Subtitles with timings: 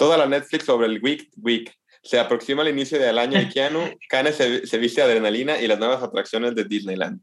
[0.00, 1.70] Toda la Netflix sobre el Week Week.
[2.02, 5.78] Se aproxima el inicio del año de Keanu, Kane se, se viste adrenalina y las
[5.78, 7.20] nuevas atracciones de Disneyland.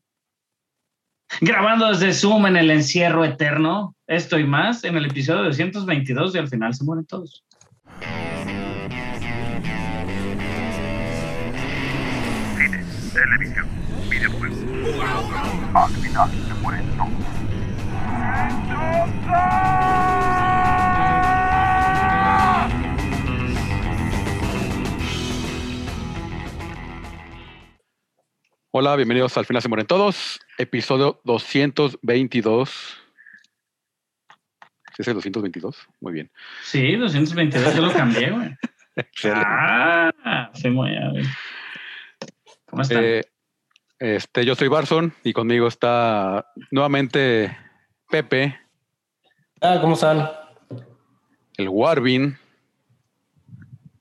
[1.42, 6.38] Grabando desde Zoom en el encierro eterno, esto y más en el episodio 222 y
[6.38, 7.44] al final se mueren todos.
[12.58, 13.68] Cine, televisión,
[14.08, 14.60] videojuegos.
[15.74, 17.38] Al final se mueren todos.
[28.80, 32.70] Hola, bienvenidos al final se mueren todos, episodio 222.
[34.96, 35.88] ¿Sí es el 222?
[36.00, 36.32] Muy bien.
[36.64, 38.56] Sí, 222 yo lo cambié, güey.
[39.34, 41.24] Ah, se mueve, güey.
[42.68, 43.04] ¿Cómo están?
[43.04, 43.24] Eh,
[43.98, 47.58] este, yo soy Barson y conmigo está nuevamente
[48.12, 48.60] Pepe,
[49.60, 50.30] Ah, ¿cómo están?
[51.58, 52.38] el Warvin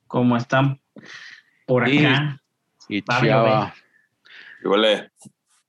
[0.06, 0.82] ¿Cómo están
[1.66, 2.42] por y- acá?
[2.90, 3.74] y Fabio, Chiava.
[4.62, 5.12] Igual le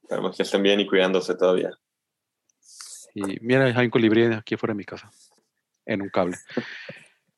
[0.02, 1.72] esperemos que estén bien y cuidándose todavía.
[3.14, 5.12] Y mira, hay un colibrí aquí afuera de mi casa,
[5.86, 6.38] en un cable.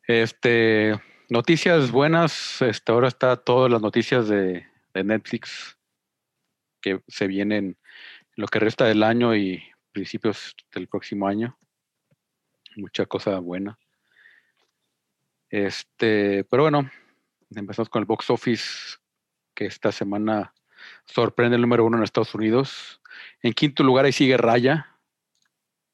[0.07, 2.61] Este, noticias buenas.
[2.61, 5.77] Este, ahora está todas las noticias de, de Netflix
[6.81, 7.77] que se vienen
[8.35, 11.57] lo que resta del año y principios del próximo año.
[12.75, 13.77] Mucha cosa buena.
[15.49, 16.89] Este, pero bueno,
[17.49, 18.97] empezamos con el box office
[19.55, 20.53] que esta semana
[21.13, 23.01] sorprende el número uno en Estados Unidos.
[23.41, 24.87] En quinto lugar ahí sigue Raya,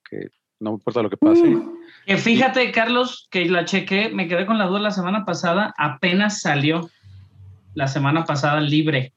[0.10, 1.58] que no importa lo que pase.
[2.06, 6.42] Que fíjate, Carlos, que la chequé, me quedé con la duda la semana pasada, apenas
[6.42, 6.90] salió
[7.74, 9.14] la semana pasada libre.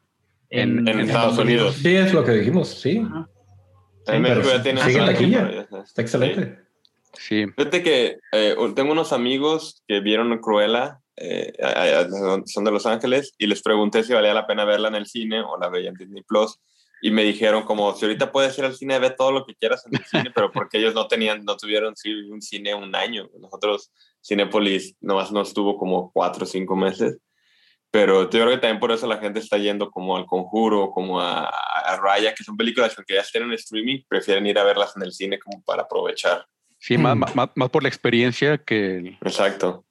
[0.51, 1.75] En- En Estados Unidos.
[1.77, 3.03] Sí, es lo que dijimos, sí.
[3.05, 3.29] Ajá.
[4.07, 5.69] En pero México ya tiene sigue en taquilla.
[5.85, 6.59] Está excelente.
[7.13, 11.53] Sí, Fíjate que eh, tengo unos amigos que vieron Cruella, eh,
[12.47, 15.41] son de Los Ángeles, y les pregunté si valía la pena verla en el cine
[15.41, 16.59] o la veía en Disney Plus.
[17.01, 19.87] Y me dijeron como, si ahorita puedes ir al cine, ve todo lo que quieras
[19.87, 23.31] en el cine, pero porque ellos no tenían, no tuvieron sí, un cine un año.
[23.39, 27.19] Nosotros, Cinepolis, nomás nos estuvo como cuatro o cinco meses.
[27.91, 31.21] Pero yo creo que también por eso la gente está yendo como al Conjuro, como
[31.21, 34.93] a, a Raya, que son películas que ya estén en streaming, prefieren ir a verlas
[34.97, 36.45] en el cine como para aprovechar.
[36.81, 37.19] sí, más, Mm.
[37.21, 39.85] más- más- más por la experiencia que el- Exacto.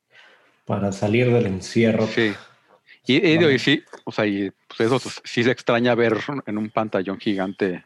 [0.67, 2.05] Para salir del encierro.
[2.05, 2.33] Sí.
[3.07, 6.69] Y, y y sí, o sea, y pues eso sí se extraña ver en un
[6.69, 7.85] pantallón gigante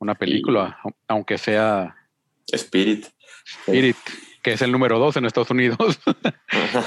[0.00, 1.96] una película, au- aunque sea
[2.52, 3.06] Spirit.
[3.44, 3.96] Spirit,
[4.42, 5.78] que es el número dos en Estados Unidos,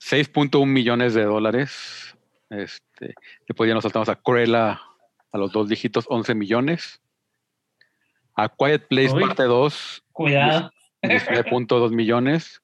[0.00, 2.14] 6.1 millones de dólares.
[2.50, 3.14] Este,
[3.48, 4.80] después ya nos saltamos a Cruella
[5.32, 7.00] a los dos dígitos, 11 millones.
[8.34, 9.22] A Quiet Place Uy.
[9.24, 10.70] parte 2, Cuidado.
[11.02, 12.62] 19.2 millones,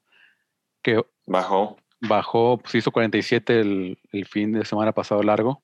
[0.83, 1.77] que Bajó.
[2.01, 5.63] bajó, pues hizo 47 el, el fin de semana pasado largo.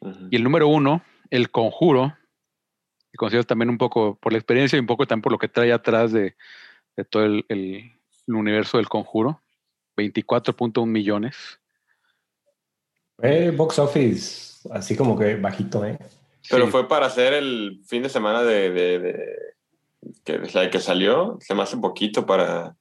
[0.00, 0.28] Ujú.
[0.30, 2.16] Y el número uno, El Conjuro,
[3.10, 5.48] que considero también un poco por la experiencia y un poco también por lo que
[5.48, 6.36] trae atrás de,
[6.96, 7.92] de todo el, el-
[8.28, 9.42] el universo del Conjuro,
[9.96, 11.58] 24.1 millones.
[13.22, 15.98] Eh, box office, así como que bajito, ¿eh?
[16.50, 19.36] Pero Sí, fue para hacer el fin de semana de, de- de-
[20.24, 22.76] que, la que salió, se me hace poquito para...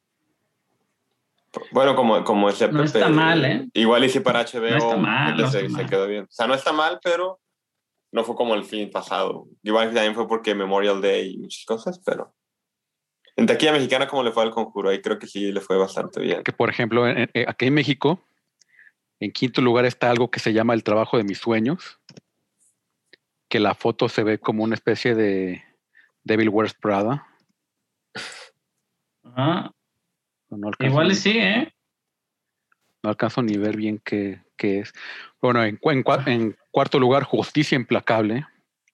[1.71, 3.67] Bueno, como, como ese No está mal, ¿eh?
[3.73, 5.89] Igual hice para HBO, No está mal, no se, está se mal.
[5.89, 6.23] quedó bien.
[6.23, 7.39] O sea, no está mal, pero
[8.13, 9.47] no fue como el fin pasado.
[9.63, 12.33] Igual también fue porque Memorial Day y muchas cosas, pero...
[13.37, 14.89] En taquilla mexicana, como le fue al conjuro?
[14.89, 16.43] Ahí creo que sí le fue bastante bien.
[16.43, 18.21] que por ejemplo, en- en- aquí en México,
[19.19, 21.99] en quinto lugar está algo que se llama El trabajo de mis sueños,
[23.49, 25.63] que la foto se ve como una especie de
[26.23, 27.27] Devil Wears Prada.
[29.23, 29.71] Ajá.
[30.57, 31.73] No Igual ni- y sí, ¿eh?
[33.03, 34.93] No alcanzo ni ver bien qué, qué es.
[35.41, 38.45] Bueno, en, cu- en cua- en cuarto lugar, Justicia Implacable,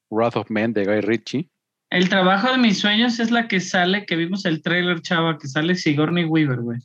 [0.09, 1.49] Wrath of Men de Guy Ritchie.
[1.89, 5.47] El trabajo de mis sueños es la que sale, que vimos el trailer, chava, que
[5.47, 6.79] sale Sigourney Weaver, güey.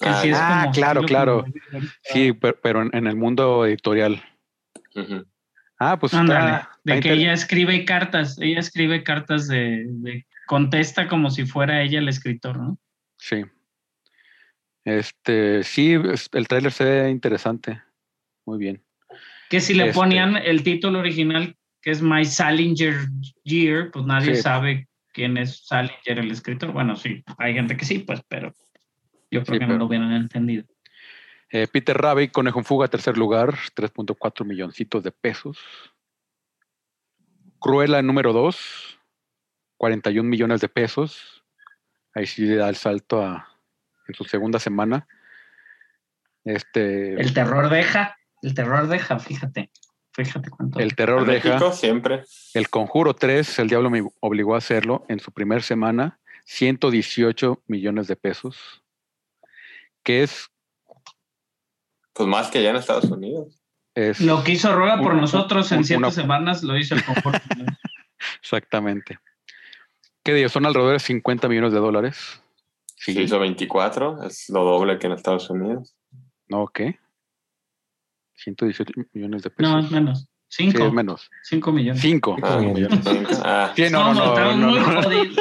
[0.00, 1.44] Ah, sí es ah, como claro, claro.
[1.70, 4.22] como- Sí, per- pero, en, en el mundo editorial.
[5.78, 10.26] Ah, pues Ándale, está, de está que ella escribe cartas, ella escribe cartas de, de-
[10.46, 12.78] contesta como si fuera ella el escritor, ¿no?
[13.18, 13.44] Sí.
[14.84, 15.92] Este, sí,
[16.32, 17.82] el tráiler se ve interesante.
[18.44, 18.82] Muy bien.
[19.48, 22.94] Que si le Este- ponían el título original, que es My Salinger
[23.44, 24.42] Year, pues nadie Sí.
[24.42, 26.72] sabe quién es Salinger el escritor.
[26.72, 28.52] Bueno, sí, hay gente que sí, pues, pero
[29.30, 30.64] yo creo Sí, que pero- no lo hubieran entendido.
[31.50, 35.58] Eh, Peter Rabbit, Conejo en Fuga, tercer lugar, 3.4 milloncitos de pesos.
[37.60, 38.98] Cruella, número 2,
[39.76, 41.44] 41 millones de pesos.
[42.14, 43.53] Ahí sí le da el salto a,
[44.08, 45.06] en su segunda semana.
[46.44, 49.70] Este, El terror deja, el terror deja, fíjate.
[50.16, 50.78] Fíjate cuánto.
[50.78, 51.48] el terror deja.
[51.48, 52.22] México siempre.
[52.54, 58.06] El Conjuro 3, el diablo me obligó a hacerlo en su primer semana, 118 millones
[58.06, 58.84] de pesos,
[60.04, 60.50] que es,
[62.12, 63.58] Pues más que allá en Estados Unidos.
[63.96, 67.42] es Lo que hizo Roga por nosotros en una- siete semanas lo hizo el confort.
[68.40, 69.18] exactamente.
[70.22, 70.48] ¿Qué digo?
[70.48, 72.40] Son alrededor de 50 millones de dólares.
[73.12, 75.94] Sí, hizo 24, es lo doble que en Estados Unidos.
[76.48, 76.66] ¿no?
[76.68, 76.98] ¿Qué?
[78.36, 79.72] 118 millones de pesos.
[79.72, 80.28] no, es menos.
[80.48, 80.84] Sí, Cinco.
[80.86, 81.30] es menos.
[81.42, 82.00] Cinco millones.
[82.00, 82.36] 5.
[82.42, 83.00] Ah, millones.
[83.04, 83.30] cinco.
[83.44, 85.02] Ah, Sí, no, no, Somos, no, no, muy no.
[85.02, 85.36] jodidos.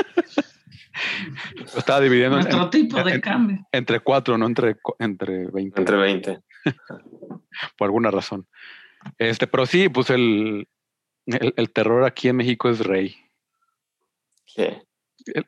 [1.56, 3.68] Lo estaba dividiendo en- Nuestro tipo de en- cambio.
[3.71, 5.80] entre 4, no entre, entre 20.
[5.81, 6.39] entre 20.
[7.77, 8.48] por alguna razón.
[9.18, 10.68] Este, pero sí, pues el,
[11.25, 13.15] el, el terror aquí en México es rey.
[14.45, 14.68] Sí.
[15.25, 15.45] El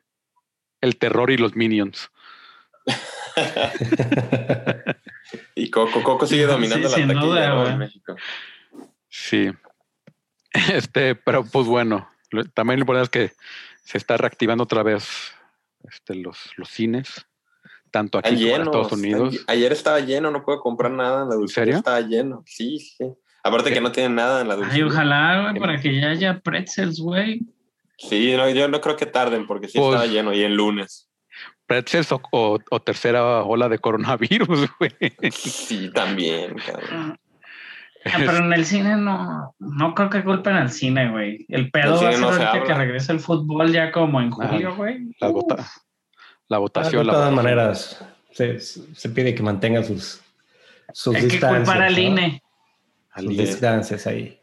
[0.94, 2.10] terror y los minions.
[5.54, 7.60] y Coco, Coco sigue dominando la taquilla duda, ¿no?
[7.60, 7.72] güey.
[7.72, 8.16] en México.
[9.08, 9.50] Sí.
[10.72, 13.36] Este, pero pues bueno, lo- también lo importante es que
[13.84, 15.06] se está reactivando otra vez
[15.86, 17.26] este, los, los cines,
[17.90, 18.62] tanto aquí como en.
[18.62, 19.44] Estados Unidos.
[19.48, 21.64] ayer estaba lleno, no puedo comprar nada en la dulcería.
[21.74, 21.78] serio?
[21.78, 22.42] Estaba lleno.
[22.46, 23.04] Sí, sí.
[23.42, 24.86] Aparte que no tienen nada en la Ay, dulcería.
[24.86, 27.42] ojalá, güey, para que ya haya pretzels, güey.
[27.98, 31.08] Sí, no, yo no creo que tarden porque sí Pues- estaba lleno y el lunes.
[31.66, 34.92] Pretzels o, o- o tercera ola de coronavirus, güey.
[35.32, 37.18] Sí, también, cabrón.
[38.04, 41.44] Ah, Pero en el cine no, no creo que culpen al cine, güey.
[41.48, 44.28] El pedo El va a ser no se que regrese el fútbol ya como en
[44.40, 45.08] Ah, julio, güey.
[45.20, 45.66] La, vota-
[46.46, 47.04] la Ah, votación.
[47.04, 50.20] de todas maneras, se, se pide que mantenga sus,
[50.92, 51.64] sus Hay que distancias.
[51.68, 52.00] culpar al ¿no?
[52.00, 52.42] INE.
[53.10, 53.42] Al Sus INE.
[53.44, 54.38] distancias ahí.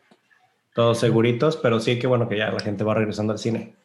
[0.73, 3.75] Todos seguritos, pero sí que bueno que ya la gente va regresando al cine.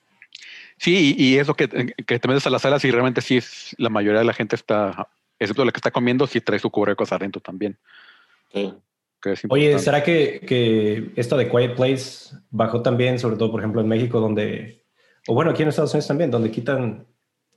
[0.78, 3.74] Sí, y, y eso que, que te metes a las salas y realmente sí es,
[3.78, 5.08] la mayoría de la gente está,
[5.38, 7.76] excepto la que está comiendo, sí trae su cubrebocas adentro también.
[8.52, 8.72] Sí.
[9.20, 9.78] que es Oye.
[9.80, 14.20] ¿será que, que esto de Quiet Place bajó también, sobre todo, por ejemplo, en México,
[14.20, 14.84] donde,
[15.26, 17.06] o bueno, aquí en Estados Unidos también, donde quitan,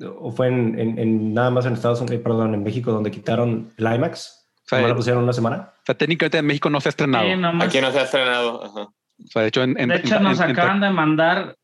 [0.04, 3.72] o fue en, en- en nada más en Estados Unidos, perdón, en México, donde quitaron
[3.78, 4.48] el IMAX?
[4.66, 5.74] O sea, ¿Cómo la pusieron una semana?
[5.82, 7.26] O sea, técnicamente en México no se ha estrenado.
[7.26, 8.64] Sí, Aquí no se ha estrenado.
[8.64, 8.90] Ajá.
[9.24, 11.56] O sea, de hecho, en, en- de hecho, en- nos en- acaban de mandar.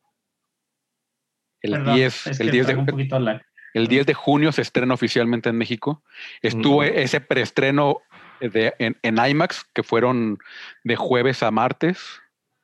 [1.62, 3.42] el, perdón, 10, es el, que 10 traigo un de, poquito lag.
[3.74, 6.02] el 10 de junio se estrena oficialmente en México.
[6.42, 6.86] Estuvo Mm.
[6.94, 7.98] ese preestreno
[8.40, 10.38] de, en, en IMAX, que fueron
[10.84, 12.20] de jueves a martes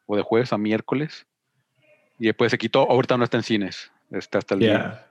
[0.07, 1.27] o de jueves a miércoles.
[2.19, 2.89] Y después se quitó.
[2.89, 3.91] Ahorita no está en cines.
[4.13, 5.07] Está hasta el día.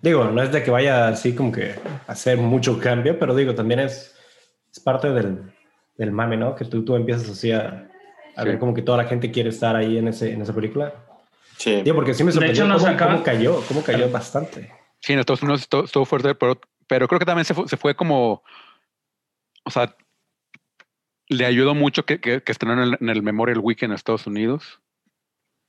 [0.00, 1.74] Digo, no es de que vaya así como que
[2.06, 4.16] a hacer mucho cambio, pero digo, también es,
[4.72, 5.52] es parte del,
[5.98, 6.54] del mame, ¿no?
[6.54, 7.87] Que tú, tú empiezas así a,
[8.38, 8.48] a Sí.
[8.48, 10.94] ver como que toda la gente quiere estar ahí en, ese, en esa película.
[11.56, 11.82] Sí.
[11.82, 14.72] Digo, porque sí me De sorprendió hecho, cómo, cómo cayó, cómo cayó bastante.
[15.00, 17.76] Sí, en Estados Unidos estuvo, estuvo fuerte, pero, pero creo que también se fue, se
[17.76, 18.42] fue como.
[19.64, 19.94] O sea,
[21.28, 24.26] le ayudó mucho que, que, que estrenaron en el, en el Memorial Weekend en Estados
[24.26, 24.80] Unidos.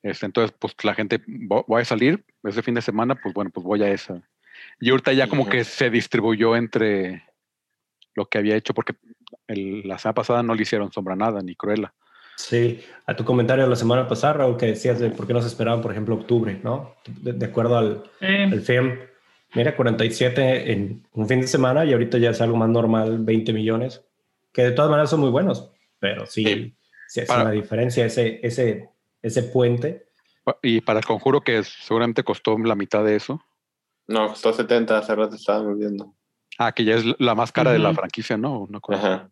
[0.03, 3.49] Este, entonces, pues la gente vo- voy a salir ese fin de semana, pues bueno,
[3.51, 4.21] pues voy a esa.
[4.79, 7.23] Y ahorita ya como que se distribuyó entre
[8.15, 8.95] lo que había hecho, porque
[9.47, 11.93] el- la semana pasada no le hicieron sombra nada, ni Cruella.
[12.39, 15.49] Sí, a tu comentario la semana pasada, Raúl, que decías de por qué no se
[15.49, 16.95] esperaban, por ejemplo, octubre, ¿no?
[17.05, 18.97] De, de acuerdo al, Eh, al film.
[19.55, 23.51] Mira, 47 en un fin de semana y ahorita ya es algo más normal, 20
[23.51, 24.05] millones,
[24.53, 25.69] que de todas maneras son muy buenos,
[25.99, 26.75] pero sí, Sí.
[27.09, 28.89] sí, hace Para- una diferencia ese, ese,
[29.21, 30.05] ese puente.
[30.63, 33.43] Y para el conjuro, que seguramente costó la mitad de eso.
[34.07, 36.15] No, costó 70, hace rato estábamos viendo.
[36.57, 38.59] Ah, que ya es la más cara de la franquicia, ¿no?
[38.61, 38.97] Una cosa.
[38.99, 39.29] Ajá.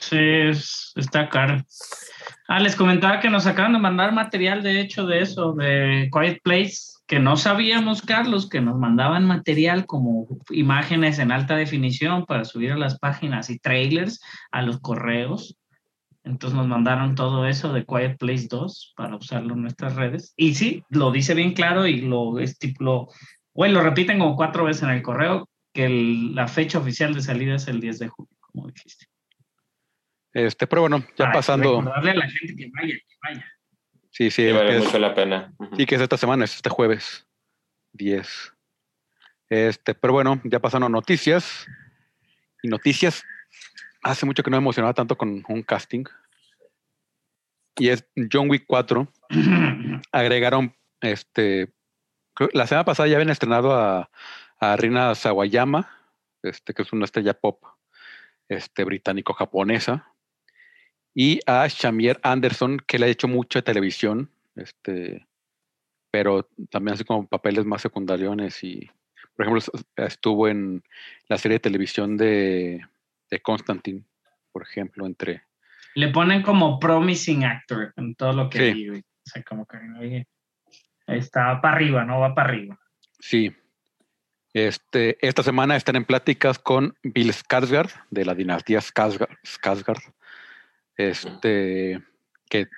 [0.00, 1.62] Sí, es- está caro.
[2.48, 6.40] Ah, les comentaba que nos acaban de mandar material, de hecho, de eso, de Quiet
[6.42, 6.76] Place,
[7.06, 12.72] que no sabíamos, Carlos, que nos mandaban material como imágenes en alta definición para subir
[12.72, 14.20] a las páginas y trailers
[14.52, 15.56] a los correos.
[16.24, 20.34] Entonces nos mandaron todo eso de Quiet Place 2 para usarlo en nuestras redes.
[20.36, 23.08] Y sí, lo dice bien claro y lo estipuló,
[23.54, 27.22] bueno, lo repiten como cuatro veces en el correo, que el- la fecha oficial de
[27.22, 29.06] salida es el 10 de julio, como dijiste.
[30.36, 31.80] Este, pero bueno, ya Para pasando.
[31.80, 33.46] Recordarle a la gente que vaya, que vaya.
[34.10, 35.54] Sí, sí, vale que es- mucho la pena.
[35.78, 37.26] Sí, que es esta semana, es este jueves
[37.94, 38.52] 10.
[39.48, 41.66] Este, pero bueno, ya pasaron noticias.
[42.62, 43.24] Y noticias,
[44.02, 46.04] hace mucho que no me emocionaba tanto con un casting.
[47.78, 49.10] Y es John Wick 4.
[50.12, 51.72] Agregaron, este,
[52.52, 54.10] la semana pasada ya habían estrenado a,
[54.60, 55.88] a Rina Sawayama,
[56.42, 57.62] este, que es una estrella pop
[58.48, 60.12] este, británico-japonesa.
[61.18, 65.26] Y a Shamier Anderson, que le ha hecho mucho de televisión, este,
[66.10, 68.90] pero también así como papeles más secundarios y,
[69.34, 70.82] por ejemplo, es- estuvo en
[71.28, 72.84] la serie de televisión de
[73.30, 74.04] de Constantine,
[74.52, 75.42] por ejemplo, entre...
[75.96, 78.72] Le ponen como promising actor en todo lo que Sí.
[78.74, 79.00] vi, güey.
[79.00, 80.28] O sea, como que oye,
[81.08, 82.78] está para arriba, no va para arriba.
[83.18, 83.52] Sí.
[84.54, 90.14] Este, esta semana están en pláticas con Bill Skarsgård, de la dinastía Skarsgård, Skarsgård,
[90.96, 92.02] este,
[92.48, 92.68] que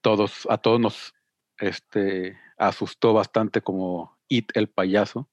[0.00, 1.14] todos, a todos nos
[1.58, 5.28] este, asustó bastante como It el payaso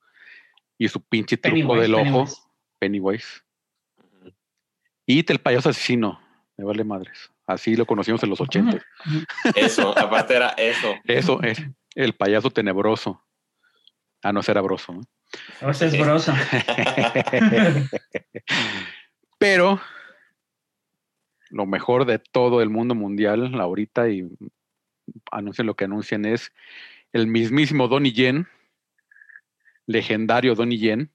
[0.77, 2.25] y su pinche truco Pennywise, del ojo,
[2.79, 3.41] Pennywise.
[4.19, 4.37] Pennywise.
[5.05, 6.21] It el payaso asesino,
[6.57, 7.31] me vale madres.
[7.45, 8.79] Así lo conocimos en los 80.
[9.55, 10.95] Eso, aparte era eso.
[11.03, 11.61] Eso es
[11.95, 13.21] el payaso tenebroso.
[14.23, 14.93] Ah, no, ese era broso.
[14.93, 15.01] ¿no?
[15.61, 16.35] O sea, es brosa.
[19.37, 19.81] Pero
[21.51, 24.27] lo mejor de todo el mundo mundial ahorita y
[25.31, 26.51] anuncian lo que anuncian es
[27.11, 28.47] el mismísimo Donnie Yen,
[29.85, 31.11] legendario Donnie Yen,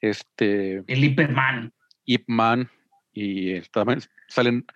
[0.00, 1.72] este El Hiperman.
[2.04, 2.68] Ip Man
[3.12, 4.66] y también salen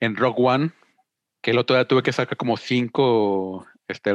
[0.00, 0.70] en Rock One,
[1.40, 4.12] que el otro día tuve que sacar como cinco este,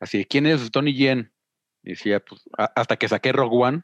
[0.00, 1.32] así, ¿quién es Donnie Yen?
[1.82, 3.82] Y decía, pues, a- hasta que saqué Rock One.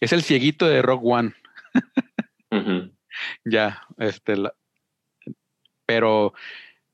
[0.00, 1.34] Es el cieguito de Rock One.
[3.44, 4.54] Ya, este, la-
[5.86, 6.32] pero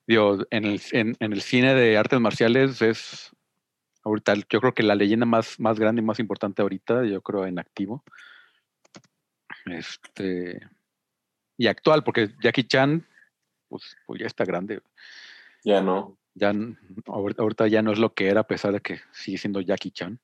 [0.07, 3.31] digo, en el, en, en el cine de artes marciales es
[4.03, 7.47] ahorita, yo creo que la leyenda más, más grande y más importante ahorita, yo creo
[7.47, 8.03] en activo.
[9.67, 10.61] Este,
[11.57, 13.07] y actual, porque Jackie Chan,
[13.69, 14.83] pues, pues ya está grande.
[15.65, 16.19] Ya no.
[16.35, 16.53] Ya
[17.07, 20.19] ahorita ya no es lo que era, a pesar de que sigue siendo Jackie Chan.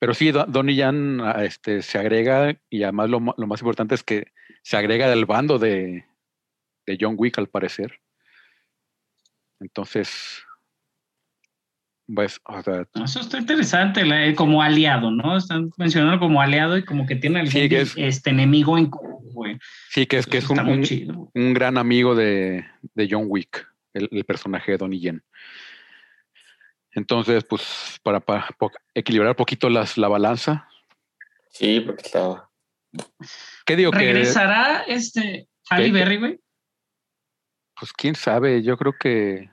[0.00, 4.02] Pero sí, Don- Donnie Yen ah, este, se agrega, y además lo, más importante es
[4.02, 4.28] que
[4.62, 6.04] se agrega del bando de,
[6.86, 8.00] de John Wick, al parecer.
[9.60, 10.42] Entonces,
[12.14, 15.36] pues, o sea, Eso está interesante, la- eh, como aliado, ¿no?
[15.36, 19.28] Están mencionando como aliado y como que tiene algún Sí, es- este enemigo en común,
[19.32, 19.58] güey.
[19.90, 22.64] sí que es que es un, un- un gran amigo de,
[22.94, 25.22] de John Wick, el, el personaje de Donnie Yen.
[26.98, 30.68] Entonces, pues, para, para po- equilibrar un poquito las, la balanza,
[31.50, 32.50] Sí, porque estaba.
[33.64, 33.90] ¿qué digo?
[33.90, 35.90] Que, ¿Regresará este Halle.
[35.92, 36.40] Berry, güey?
[37.78, 39.50] pues, quién sabe, yo creo que...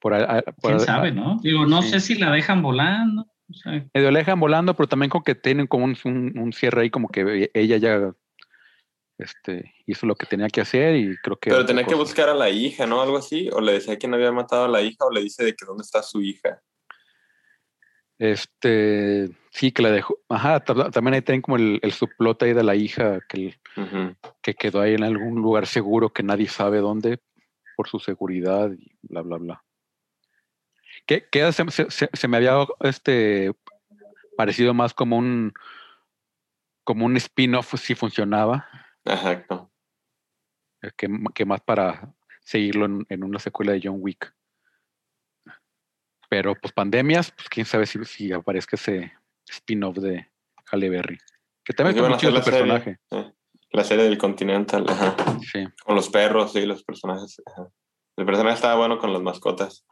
[0.00, 1.38] Por, a- por ¿Quién a- sabe, no?
[1.42, 1.90] Digo, no sí.
[1.90, 3.26] sé si la dejan volando.
[3.50, 6.52] O sea, medio la dejan volando, pero también como que tienen como un, un- un
[6.52, 8.12] cierre ahí, como que ella ya
[9.18, 11.50] este, hizo lo que tenía que hacer y creo que...
[11.50, 13.00] Pero tenía que buscar a la hija, ¿no?
[13.02, 13.48] Algo así.
[13.52, 15.64] O le decía que no había matado a la hija, o le dice de que
[15.66, 16.60] dónde está su hija.
[18.18, 20.18] Este, sí, que la dejó.
[20.28, 23.58] Ajá, ta- también ahí tienen como el, el subplot ahí de la hija que,
[24.42, 27.18] que quedó ahí en algún lugar seguro que nadie sabe dónde
[27.76, 29.64] por su seguridad y bla, bla, bla.
[31.06, 33.52] Que, que se, se- se- se me había este,
[34.36, 35.52] parecido más como un
[36.84, 38.68] como un spin-off si funcionaba,
[39.04, 39.70] Exacto.
[40.96, 44.34] que, que más para seguirlo en, en una secuela de John Wick.
[46.28, 49.12] Pero pues pandemias, pues quién sabe si, si aparezca ese
[49.48, 50.30] spin-off de
[50.70, 51.18] Halle Berry.
[51.64, 52.98] Que también Pues está iban muy chido serie, personaje.
[53.10, 53.34] eh,
[53.70, 55.16] La serie del Continental, ajá.
[55.40, 55.64] Sí.
[55.84, 57.40] Con los perros, sí, los personajes.
[57.46, 57.68] ajá.
[58.16, 59.84] El personaje estaba bueno con las mascotas.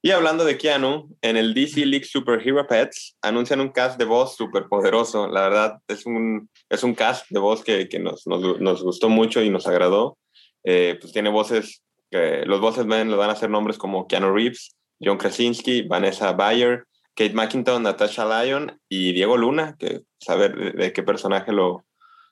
[0.00, 4.06] Y hablando de Keanu, en el DC League Super Hero Pets anuncian un cast de
[4.06, 5.28] voz súper poderoso.
[5.28, 9.08] La verdad, es un, es un cast de voz que, que nos, nos, nos gustó
[9.08, 10.16] mucho y nos agradó.
[10.64, 14.74] Eh, pues tiene voces, que los voces le van a hacer nombres como Keanu Reeves,
[15.00, 16.84] John Krasinski, Vanessa Bayer,
[17.14, 21.84] Kate McKinnon, Natasha Lyon y Diego Luna, que saber de, de qué personaje lo,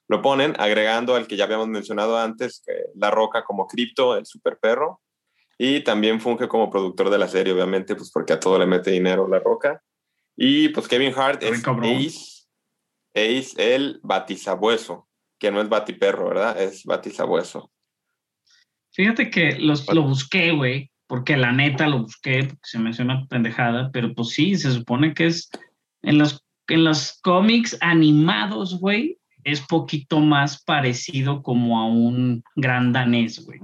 [0.09, 2.63] lo ponen, agregando al que ya habíamos mencionado antes,
[2.95, 5.01] La Roca como Crypto, el super perro,
[5.59, 8.91] y también funge como productor de la serie, obviamente, pues porque a todo le mete
[8.91, 9.83] dinero La Roca.
[10.37, 11.67] Y pues Kevin Hart es.
[11.67, 12.47] Ace,
[13.15, 15.09] Ace el batisabueso,
[15.39, 16.61] que no es batiperro, ¿verdad?
[16.61, 17.71] Es batisabueso.
[18.93, 23.03] Fíjate que los, lo busqué, güey, porque la neta lo busqué, porque se me hace
[23.03, 25.51] una pendejada, pero pues sí, se supone que es
[26.03, 32.93] en los, en los cómics animados, güey, es poquito más parecido como a un gran
[32.93, 33.61] danés, güey.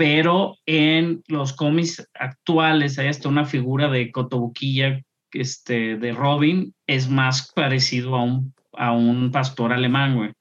[0.00, 7.10] Pero en los cómics actuales hay hasta una figura de Cotobuquilla, este, de Robin, es
[7.10, 10.32] más parecido a un, a un pastor alemán, güey.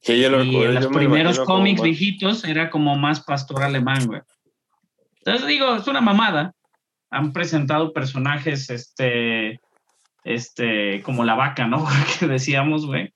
[0.00, 3.20] Sí, yo lo Y recuerdo, en los yo primeros como cómics viejitos era como más
[3.20, 4.20] pastor alemán, güey.
[5.18, 6.56] Entonces digo, es una mamada.
[7.08, 9.60] Han presentado personajes, este,
[10.24, 11.86] este, como la vaca, ¿no?
[12.18, 13.14] que decíamos, güey.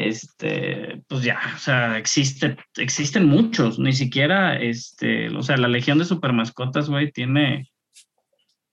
[0.00, 5.98] Este, pues ya, o sea, existe, existen muchos, ni siquiera, este, o sea, la legión
[5.98, 7.70] de supermascotas, güey, tiene,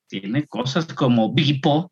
[0.08, 1.92] tiene cosas como Bipo,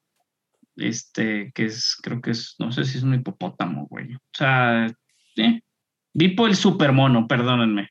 [0.78, 4.16] este, que es, creo que es, no sé si es un hipopótamo, güey.
[4.16, 4.88] O sea,
[5.36, 5.60] eh,
[6.14, 7.90] Vipo el supermono, perdónenme.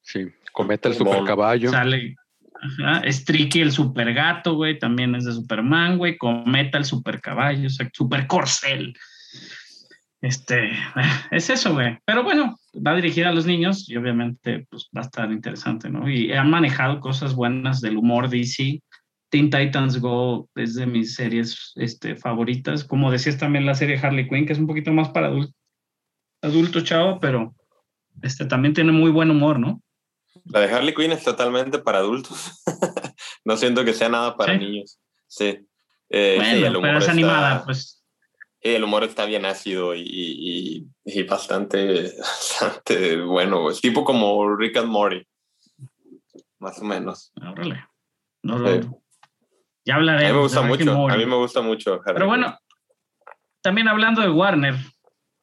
[0.00, 1.12] Sí, Cometa el Mono.
[1.12, 1.70] super caballo.
[1.70, 2.16] Sale,
[2.60, 6.18] ajá, el super gato, güey, también es de Superman, güey.
[6.18, 8.92] Cometa el super caballo, o sea, super corcel.
[10.22, 10.70] Este,
[11.30, 11.98] es eso, güey.
[12.06, 16.08] Pero bueno, va dirigida a los niños y obviamente pues va a estar interesante, ¿no?
[16.08, 18.80] Y han manejado cosas buenas del humor DC.
[19.30, 22.84] Teen Titans Go es de mis series este, favoritas.
[22.84, 25.52] Como decías también la serie Harley Quinn, que es un poquito más para adulto,
[26.42, 27.54] adulto chavo, pero
[28.22, 29.82] este, también tiene muy buen humor, ¿no?
[30.44, 32.62] La de Harley Quinn es totalmente para adultos.
[33.44, 34.58] no siento que sea nada para ¿Sí?
[34.58, 34.98] niños.
[35.26, 35.58] Sí.
[36.10, 38.01] Eh, Bueno, sí, el humor pero es está- animada, pues.
[38.62, 43.70] El humor está bien ácido y, y- y bastante, bastante bueno.
[43.70, 45.26] Es tipo como Rick and Morty.
[46.58, 47.32] Más o menos.
[47.40, 47.84] Órale.
[48.42, 48.88] No, Sí.
[49.84, 50.26] ya A hablaré.
[50.28, 51.08] mí me gusta mucho.
[51.10, 52.00] A mí me gusta mucho.
[52.04, 52.56] Pero bueno,
[53.62, 54.74] también hablando de Warner,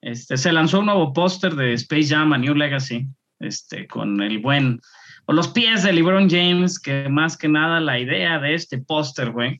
[0.01, 3.05] este, se lanzó un nuevo póster de Space Jam a New Legacy,
[3.39, 4.79] este, con el buen,
[5.25, 9.31] o los pies de LeBron James, que más que nada la idea de este póster,
[9.31, 9.57] güey,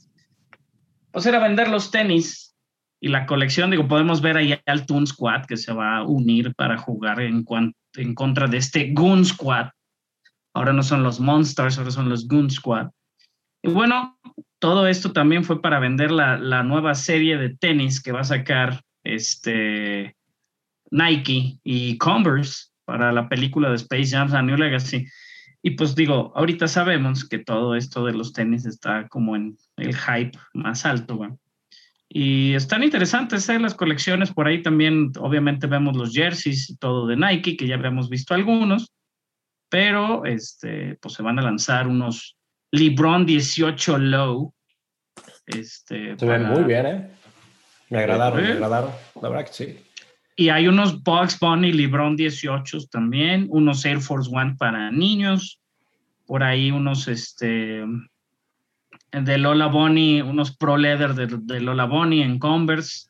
[1.12, 2.49] pues era vender los tenis
[3.02, 6.54] y la colección, digo, podemos ver ahí al Toon Squad que se va a unir
[6.56, 7.46] para jugar en,
[7.96, 9.70] en contra de este Goon Squad.
[10.54, 12.90] Ahora no son los Monsters, ahora son los Goon Squad.
[13.64, 14.20] Y bueno,
[14.60, 18.26] todo esto también fue para vender la, la nueva serie de tenis que va a
[18.26, 20.18] sacar este
[20.92, 25.08] Nike y Converse para la película de Space Jam A New Legacy.
[25.62, 29.96] Y pues digo, ahorita sabemos que todo esto de los tenis está como en el
[29.96, 31.32] hype más alto, güey.
[32.12, 33.60] Y están interesantes ¿eh?
[33.60, 34.34] las colecciones.
[34.34, 38.34] Por ahí también, obviamente, vemos los jerseys y todo de Nike, que ya habíamos visto
[38.34, 38.92] algunos.
[39.70, 42.36] Pero este, pues se van a lanzar unos
[42.72, 44.54] LeBron 18 Low.
[45.46, 47.10] Este, Se ven para- muy bien, ¿eh?
[47.92, 48.52] Me agradaron, me ¿Eh?
[48.54, 48.92] agradaron.
[49.22, 49.80] La verdad que sí.
[50.36, 55.60] Y hay unos Bugs Bunny LeBron 18 también, unos Air Force One para niños,
[56.26, 57.84] por ahí unos este
[59.12, 63.08] de Lola Bunny, unos Pro Leather de, de Lola Bunny en Converse,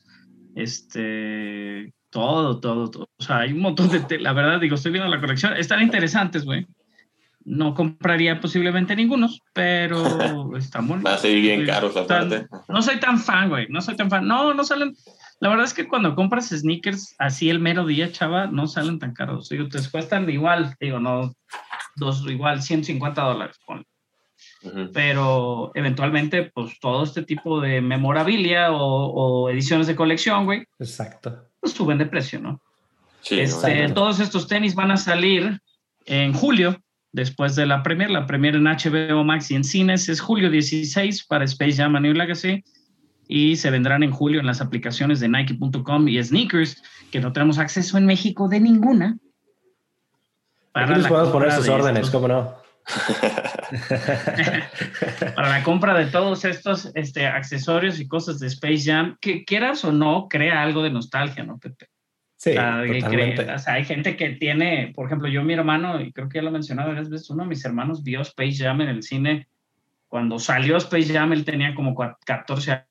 [0.56, 3.10] este, todo, todo, todo.
[3.18, 6.46] O sea, hay un montón de, la verdad, digo, estoy viendo la colección, están interesantes,
[6.46, 6.66] güey.
[7.46, 10.04] No compraría posiblemente ningunos, pero
[10.58, 11.06] están buenos.
[11.06, 12.48] Va a ser bien caros aparte.
[12.68, 13.68] no soy tan fan, güey.
[13.70, 14.28] No soy tan fan.
[14.28, 14.94] No, no salen.
[15.40, 19.14] La verdad es que cuando compras sneakers así el mero día, chava, no salen tan
[19.14, 19.50] caros.
[19.50, 21.34] Digo, te cuestan igual, digo, no,
[21.96, 23.58] dos, igual 150 dólares.
[23.66, 23.86] ponle.
[24.94, 28.78] Pero eventualmente, pues todo este tipo de memorabilia o,
[29.46, 31.46] o ediciones de colección, güey, Exacto.
[31.60, 32.62] pues suben de precio, ¿no?
[33.22, 33.94] Sí, Este, Exacto.
[33.94, 35.62] todos estos tenis van a salir
[36.06, 36.78] en julio,
[37.12, 38.10] después de la premier.
[38.10, 42.00] La premier en HBO Max y en cines es julio 16 para Space Jam A
[42.00, 42.64] New Legacy.
[43.28, 47.60] Y se vendrán en julio en las aplicaciones de Nike.com y Sneakers, que no tenemos
[47.60, 49.18] acceso en México de ninguna.
[50.74, 52.54] Aquí les podemos poner sus de órdenes, estos- ¿cómo no?
[55.36, 59.84] para la compra de todos estos este, accesorios y cosas de Space Jam, que quieras
[59.86, 61.88] o no, crea algo de nostalgia, ¿no, Pepe?
[62.36, 66.00] Sí, O sea, cree- o sea, hay gente que tiene, por ejemplo, yo mi hermano,
[66.00, 68.56] y creo que ya lo he mencionado varias veces, uno de mis hermanos vio Space
[68.64, 69.48] Jam en el cine.
[70.08, 72.86] Cuando salió Space Jam, él tenía como cua- 14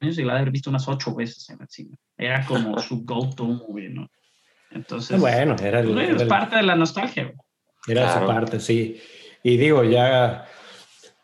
[0.00, 1.96] años y la haber visto unas 8 veces en el cine.
[2.18, 4.10] Era como su go-to movie, ¿no?
[4.72, 7.32] Entonces, Bueno, era, el- pues, era es el- parte de la nostalgia.
[7.88, 8.26] Era esa Claro.
[8.26, 9.00] parte, sí.
[9.42, 10.46] Y digo, ya,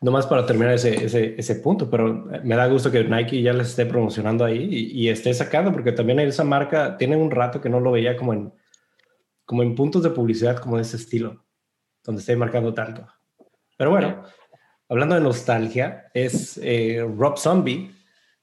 [0.01, 3.69] nomás para terminar ese, ese, ese punto, pero me da gusto que Nike ya les
[3.69, 7.69] esté promocionando ahí y, y esté sacando, porque también esa marca tiene un rato que
[7.69, 8.53] no lo veía como en,
[9.45, 11.43] como en puntos de publicidad como de ese estilo,
[12.03, 13.07] donde esté marcando tanto.
[13.77, 14.23] Pero bueno,
[14.87, 17.91] hablando de nostalgia, es eh, Rob Zombie,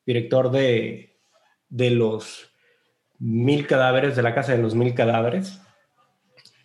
[0.04, 1.18] director de,
[1.68, 2.50] de los
[3.18, 5.60] mil cadáveres, de la casa de los mil cadáveres.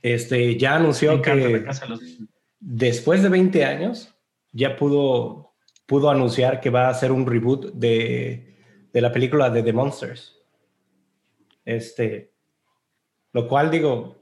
[0.08, 1.66] Este, ya anunció encanta que
[2.60, 4.14] después de 20 años,
[4.52, 5.56] ya pudo,
[5.88, 8.56] pudo anunciar que va a hacer un reboot de,
[8.94, 10.38] de la película de The Monsters.
[11.66, 12.32] Este,
[13.34, 14.22] lo cual digo,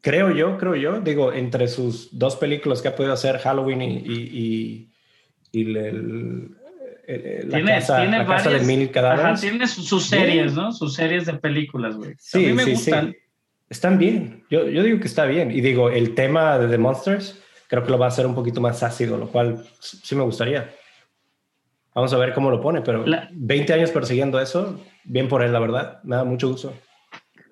[0.00, 3.96] creo yo, creo yo, digo, entre sus dos películas que ha podido hacer, Halloween y,
[3.96, 4.90] y,
[5.52, 6.50] y- y el-
[7.08, 9.24] la Tiene, casa, tiene la casa varias, de mil cadáveres.
[9.24, 10.70] ajá, tiene sus, sus series, ¿no?
[10.72, 12.14] Sus series de películas, güey.
[12.18, 13.10] Sí, a mí me sí, gustan.
[13.12, 13.18] sí.
[13.68, 14.44] Están bien.
[14.50, 15.50] Yo, yo digo que está bien.
[15.50, 18.60] Y digo, el tema de The Monsters creo que lo va a hacer un poquito
[18.60, 20.70] más ácido, lo cual sí me gustaría.
[21.94, 25.52] Vamos a ver cómo lo pone, pero La- 20 años persiguiendo eso, bien por él,
[25.52, 26.00] la verdad.
[26.02, 26.74] Me da mucho gusto.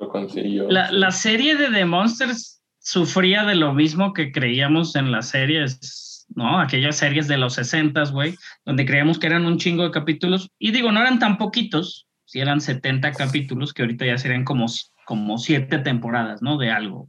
[0.00, 0.68] Lo consiguió.
[0.70, 6.08] La, la serie de The Monsters sufría de lo mismo que creíamos en las series
[6.34, 6.60] ¿no?
[6.60, 10.48] Aquellas series de los 60, güey, donde creíamos que eran un chingo de capítulos.
[10.58, 14.66] Y digo, no eran tan poquitos, si eran 70 capítulos, que ahorita ya serían como,
[15.04, 16.58] como siete temporadas, ¿no?
[16.58, 17.08] De algo.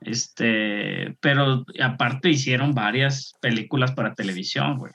[0.00, 4.92] Este, pero aparte hicieron varias películas para televisión, güey.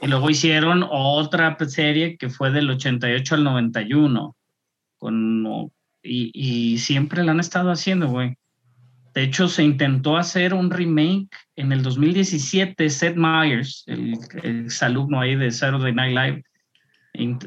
[0.00, 4.36] Y luego hicieron otra serie que fue del 88 al 91.
[4.98, 5.70] Con,
[6.02, 8.36] y, y siempre la han estado haciendo, güey.
[9.14, 12.88] De hecho, se intentó hacer un remake en el 2017.
[12.88, 16.44] Seth Meyers, el, el alumno ahí de Saturday Night Live,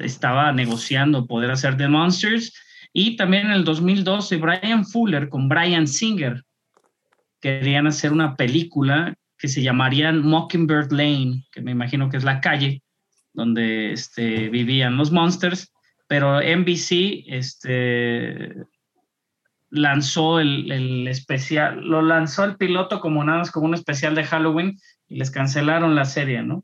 [0.02, 2.54] estaba negociando poder hacer The Monsters.
[2.94, 6.44] Y también en el 2012, Brian Fuller con Brian Singer
[7.42, 12.40] querían hacer una película que se llamaría Mockingbird Lane, que me imagino que es la
[12.40, 12.82] calle
[13.34, 15.74] donde este, vivían los monsters,
[16.08, 18.56] pero NBC este,
[19.72, 24.24] lanzó el, el, especial, lo lanzó el piloto como nada más como un especial de
[24.24, 24.78] Halloween
[25.08, 26.64] y les cancelaron la serie, ¿no?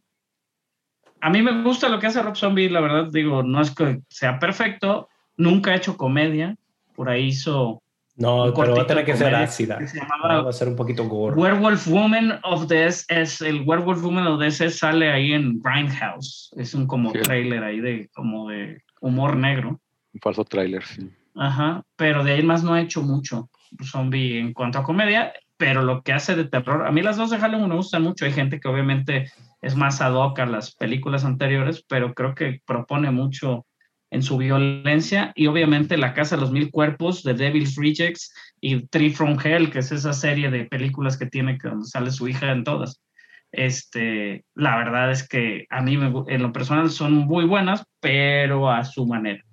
[1.22, 4.00] A mí me gusta lo que hace Rob Zombie, la verdad, digo, no es que
[4.08, 6.56] sea perfecto, nunca ha hecho comedia,
[6.96, 7.82] por ahí hizo
[8.20, 9.80] no, pero va a tener que ser ácida.
[10.22, 11.38] va a ser un poquito gore.
[11.38, 16.52] Werewolf Woman of the SS, el Werewolf Woman of the SS sale ahí en Grindhouse.
[16.58, 19.80] Es un como trailer ahí de como de humor negro.
[20.14, 21.10] Un falso trailer, sí.
[21.34, 23.50] Ajá, pero de ahí más no ha hecho mucho
[23.84, 27.30] zombie en cuanto a comedia, pero lo que hace de terror, a mí las dos
[27.30, 28.26] de Halloween me gustan mucho.
[28.26, 32.62] Hay gente que obviamente es más ad hoc a las películas anteriores, pero creo que
[32.66, 33.66] propone mucho
[34.12, 38.88] en su violencia y obviamente La Casa de los Mil Cuerpos de Devil's Rejects y
[38.88, 42.28] Tree from Hell, que es esa serie de películas que tiene que donde sale su
[42.28, 43.02] hija en todas.
[43.52, 48.70] Este, la verdad es que a mí me, en lo personal son muy buenas, pero
[48.70, 49.44] a su manera.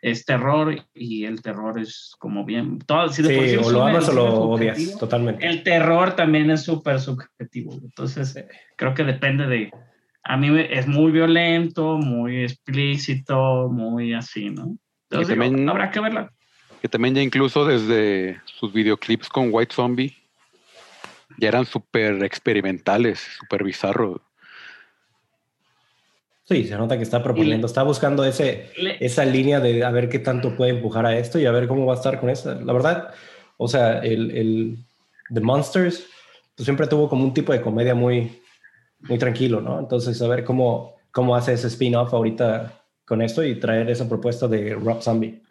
[0.00, 2.80] Es terror y el terror es como bien.
[2.80, 5.46] Todo, si sí, o lo amas o lo odias, totalmente.
[5.46, 7.74] El terror también es súper subjetivo.
[7.74, 8.44] Entonces,
[8.76, 9.70] creo que depende de,
[10.24, 14.76] a mí es muy violento, muy explícito, muy así, ¿no?
[15.10, 16.32] Entonces, también, habrá que verla.
[16.80, 20.16] Que también ya incluso desde sus videoclips con White Zombie
[21.38, 24.20] ya eran súper experimentales, súper bizarros.
[26.44, 30.18] Sí, se nota que está proponiendo, está buscando ese, esa línea de a ver qué
[30.18, 32.54] tanto puede empujar a esto y a ver cómo va a estar con eso.
[32.60, 33.14] La verdad,
[33.56, 34.78] o sea, el, el
[35.32, 36.06] The Monsters
[36.54, 38.41] pues siempre tuvo como un tipo de comedia muy,
[39.08, 39.78] muy tranquilo, ¿no?
[39.78, 44.48] Entonces, a ver cómo, cómo hace ese spin-off ahorita con esto y traer esa propuesta
[44.48, 45.42] de Rob Zombie.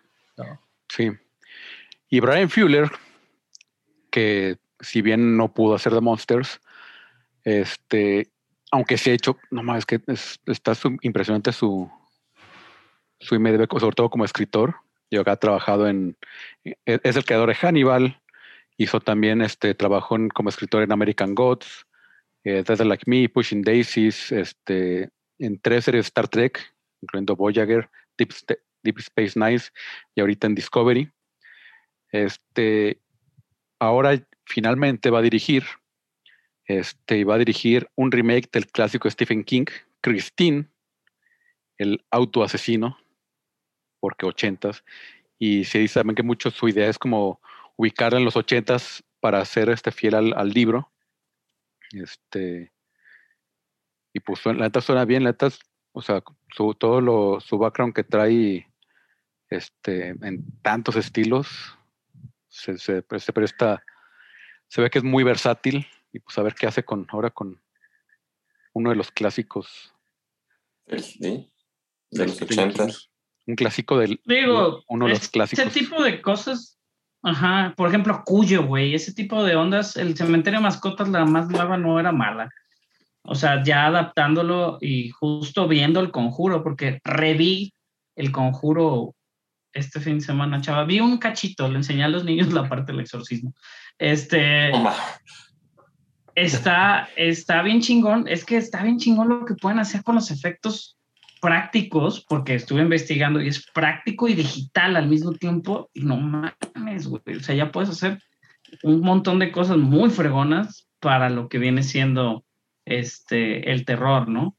[0.89, 1.11] Sí.
[2.09, 2.89] Y Brian Fuller,
[4.09, 6.59] que si bien no pudo hacer The Monsters,
[7.43, 8.27] este,
[8.71, 11.89] aunque se ha hecho, no más, es que está impresionante su,
[13.19, 14.75] su IMDb, sobre todo como escritor.
[15.09, 16.17] Yo acá ha trabajado en,
[16.63, 18.21] e, es el creador de Hannibal,
[18.77, 21.85] hizo también, este, trabajó como escritor en American Gods,
[22.43, 26.59] eh, Desde Like Me, Pushing Daisies, este, en tres series Star Trek,
[27.01, 28.31] incluyendo Voyager, Deep,
[28.83, 29.61] Deep, Space Nine
[30.15, 31.11] y ahorita en Discovery.
[32.11, 32.99] Este,
[33.79, 35.63] ahora finalmente va a dirigir,
[36.65, 39.65] este, va a dirigir un remake del clásico Stephen King,
[40.01, 40.67] Christine,
[41.77, 42.97] el auto asesino,
[43.99, 44.83] porque ochentas,
[45.37, 47.39] y se dice también que mucho su idea es como
[47.75, 50.90] ubicarla en los ochentas para hacer este fiel al libro
[51.99, 52.71] este,
[54.13, 55.49] y pues la neta suena bien, la neta,
[55.91, 56.23] o sea,
[56.55, 58.67] su, todo lo, su background que trae
[59.49, 61.47] este, en tantos estilos,
[62.47, 63.83] se, se, se, presta,
[64.67, 67.61] se ve que es muy versátil y pues a ver qué hace con ahora con
[68.73, 69.93] uno de los clásicos.
[70.87, 71.51] Sí,
[72.09, 73.09] de los ochentas.
[73.47, 75.65] Un clásico del Digo, uno de los clásicos.
[75.65, 76.80] Ese tipo de cosas
[77.23, 81.49] Ajá, por ejemplo, Cuyo, güey, ese tipo de ondas, el cementerio de mascotas, la más
[81.49, 82.49] nueva no era mala.
[83.23, 87.73] O sea, ya adaptándolo y justo viendo el conjuro, porque reví
[88.15, 89.15] el conjuro
[89.73, 90.83] este fin de semana, chava.
[90.85, 93.53] Vi un cachito, le enseñé a los niños la parte del exorcismo.
[93.99, 94.71] Este.
[96.33, 100.31] Está, está bien chingón, es que está bien chingón lo que pueden hacer con los
[100.31, 100.97] efectos
[101.41, 107.07] prácticos, porque estuve investigando y es práctico y digital al mismo tiempo, y no mames,
[107.07, 107.35] güey.
[107.37, 108.21] O sea, ya puedes hacer
[108.83, 112.45] un montón de cosas muy fregonas para lo que viene siendo
[112.85, 114.55] este el terror, ¿no?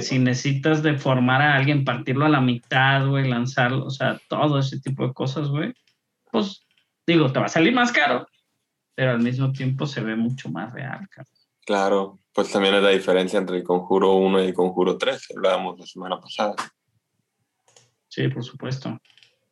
[0.00, 4.78] Si necesitas deformar a alguien, partirlo a la mitad, güey, lanzarlo, o sea, todo ese
[4.80, 5.72] tipo de cosas, güey,
[6.30, 6.66] pues
[7.06, 8.26] digo, te va a salir más caro,
[8.94, 11.26] pero al mismo tiempo se ve mucho más real, cara.
[11.64, 15.76] Claro, pues también es la diferencia entre el conjuro 1 y el conjuro 3, hablábamos
[15.76, 16.54] la semana pasada.
[18.06, 18.96] Sí, por supuesto.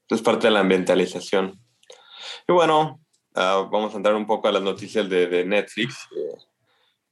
[0.09, 1.61] Es parte de la ambientalización.
[2.47, 3.01] Y bueno,
[3.35, 6.07] uh, vamos a entrar un poco a las noticias de, de Netflix.
[6.17, 6.37] Eh,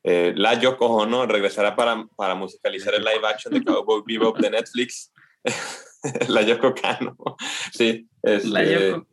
[0.05, 4.51] Eh, la Yoko Ono regresará para, para musicalizar el live action de Cowboy Bebop de
[4.51, 5.13] Netflix.
[6.29, 7.17] la Yoko Kano.
[7.73, 9.09] Sí, este, La Yoko.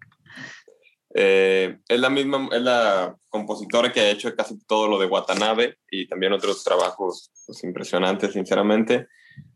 [1.13, 5.77] Eh, es la misma, es la compositora que ha hecho casi todo lo de Watanabe
[5.89, 9.07] y también otros trabajos pues, impresionantes, sinceramente.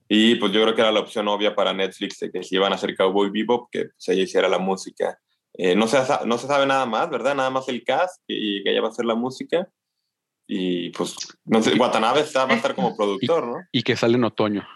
[0.08, 2.72] Y pues yo creo que era la opción obvia para Netflix de que si iban
[2.72, 5.18] a hacer Cowboy Bebop, que pues, ella hiciera la música.
[5.54, 7.36] Eh, no, se, no se sabe nada más, ¿verdad?
[7.36, 9.68] Nada más el cast y, que ella va a hacer la música.
[10.48, 11.16] Y pues,
[11.46, 13.56] no sé, Watanabe está, va a estar como productor, ¿no?
[13.72, 14.68] Y que sale en otoño.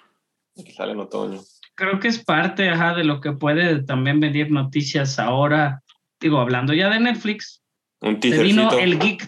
[0.56, 1.42] Que sale en otoño.
[1.76, 5.84] Creo que es parte ajá, de lo que puede también venir noticias ahora.
[6.19, 7.62] Digo, hablando ya de Netflix,
[8.01, 9.27] Un se vino el Geek,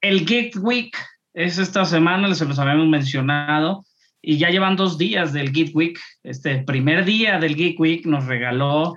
[0.00, 0.96] el Geek Week.
[1.34, 3.84] Es esta semana, les los habíamos mencionado.
[4.20, 5.98] Y ya llevan dos días del Geek Week.
[6.22, 8.94] Este primer día del Geek Week nos regaló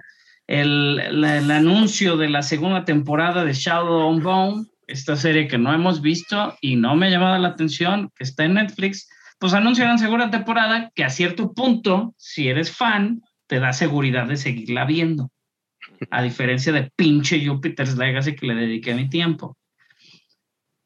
[0.48, 6.02] el, anuncio de la segunda temporada de Shadow on Bone, esta serie que no hemos
[6.02, 9.10] visto y no me ha llamado la atención, que está en Netflix.
[9.40, 14.28] Pues anuncian la segunda temporada que a cierto punto, si eres fan, te da seguridad
[14.28, 15.32] de seguirla viendo.
[16.10, 19.58] A diferencia de pinche Jupiter's Legacy que le dediqué mi tiempo.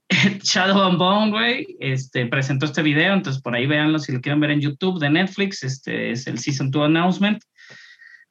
[0.43, 4.39] Shadow and Bone, güey, este, presentó este video, entonces por ahí véanlo si lo quieren
[4.39, 7.41] ver en YouTube de Netflix, este es el Season 2 Announcement.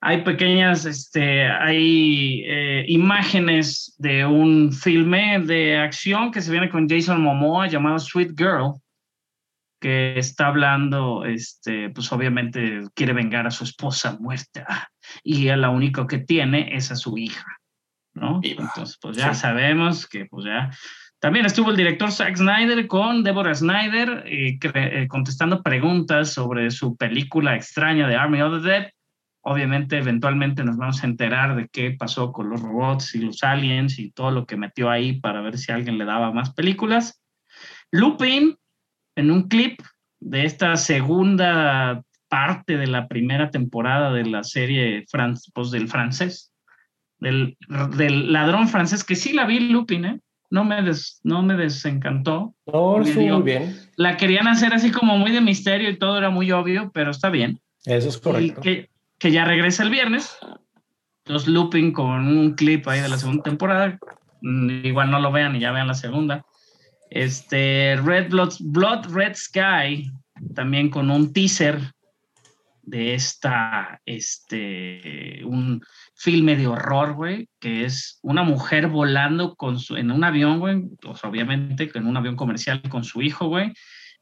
[0.00, 6.88] Hay pequeñas, este, hay eh, imágenes de un filme de acción que se viene con
[6.88, 8.74] Jason Momoa llamado Sweet Girl,
[9.80, 14.90] que está hablando, este, pues obviamente quiere vengar a su esposa muerta
[15.22, 17.58] y él lo único que tiene es a su hija,
[18.14, 18.40] ¿no?
[18.40, 18.64] Viva.
[18.64, 19.40] Entonces, pues ya Sí.
[19.40, 20.70] sabemos que, pues ya.
[21.20, 26.96] También estuvo el director Zack Snyder con Deborah Snyder eh, eh, contestando preguntas sobre su
[26.96, 28.90] película extraña de Army of the Dead.
[29.40, 33.98] Obviamente, eventualmente nos vamos a enterar de qué pasó con los robots y los aliens
[33.98, 37.20] y todo lo que metió ahí para ver si alguien le daba más películas.
[37.90, 38.56] Lupin,
[39.18, 39.80] en un clip
[40.20, 46.52] de esta segunda parte de la primera temporada de la serie fran- pues, del francés,
[47.18, 47.56] del,
[47.96, 50.20] del ladrón francés, que sí la vi Lupin, ¿eh?
[50.50, 52.54] No me, des- no me desencantó.
[52.66, 53.76] No, Me dio- muy bien.
[53.96, 57.28] La querían hacer así como muy de misterio y todo era muy obvio, pero está
[57.28, 57.60] bien.
[57.84, 58.60] Eso es Y correcto.
[58.62, 60.38] que, que ya regresa el viernes.
[61.26, 63.98] Los looping con un clip ahí de la segunda temporada.
[64.40, 66.44] Mm, Igual no lo vean y ya vean la segunda.
[67.10, 70.10] Este Red Blood, Blood Red Sky,
[70.54, 71.80] también con un teaser
[72.88, 75.82] de esta, este, un
[76.14, 80.84] filme de horror, güey, que es una mujer volando con su, en un avión, güey,
[81.00, 83.72] pues obviamente en un avión comercial con su hijo, güey,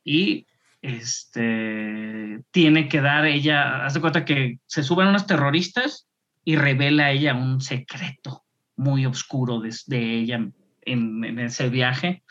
[0.03, 0.47] y
[0.83, 6.09] este, tiene que dar ella, haz de cuenta que se suben unos terroristas
[6.45, 8.45] y revela ella un secreto
[8.77, 10.37] muy oscuro de, de ella
[10.83, 12.23] en, en ese viaje.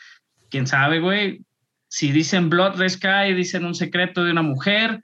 [0.50, 1.42] Quién sabe, güey.
[1.88, 5.02] Si dicen Blood Red Sky, dicen un secreto de una mujer,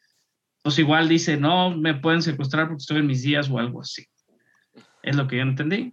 [0.63, 4.07] pues igual dice, no, me pueden secuestrar porque estoy en mis días o algo así.
[5.03, 5.93] Es lo que yo entendí.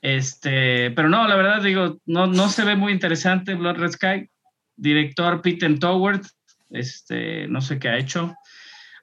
[0.00, 4.28] Este, pero no, la verdad digo, no, no se ve muy interesante Blood Red Sky.
[4.76, 6.22] Director Peter Toward,
[6.70, 8.34] este, no sé qué ha hecho.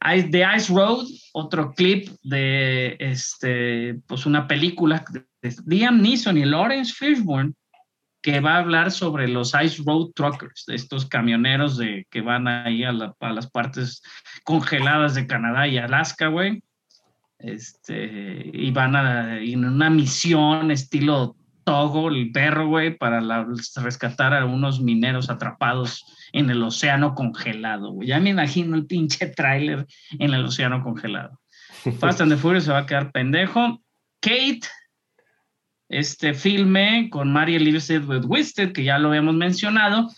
[0.02, 5.04] The Ice Road, otro clip de este, pues una película
[5.42, 7.54] de Liam Neeson y Lawrence Fishburne
[8.22, 12.84] que va a hablar sobre los Ice Road Truckers, estos camioneros de, que van ahí
[12.84, 14.02] a, la- a las partes
[14.44, 16.62] congeladas de Canadá y Alaska, güey.
[17.38, 23.46] Este, y van a en una misión estilo Togo, el perro, güey, para la-
[23.78, 26.04] rescatar a unos mineros atrapados
[26.34, 28.08] en el océano congelado, güey.
[28.10, 29.86] Ya me imagino el pinche tráiler
[30.18, 31.40] en el océano congelado.
[32.00, 33.82] Fast and the Furious se va a quedar pendejo.
[34.20, 34.62] Kate,
[35.90, 40.10] este filme con Mary Elizabeth Winstead, que ya lo habíamos mencionado,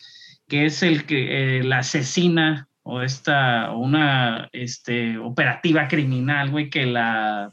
[0.47, 6.85] que es el que eh, la asesina o esta, una este, operativa criminal, güey, que
[6.85, 7.49] la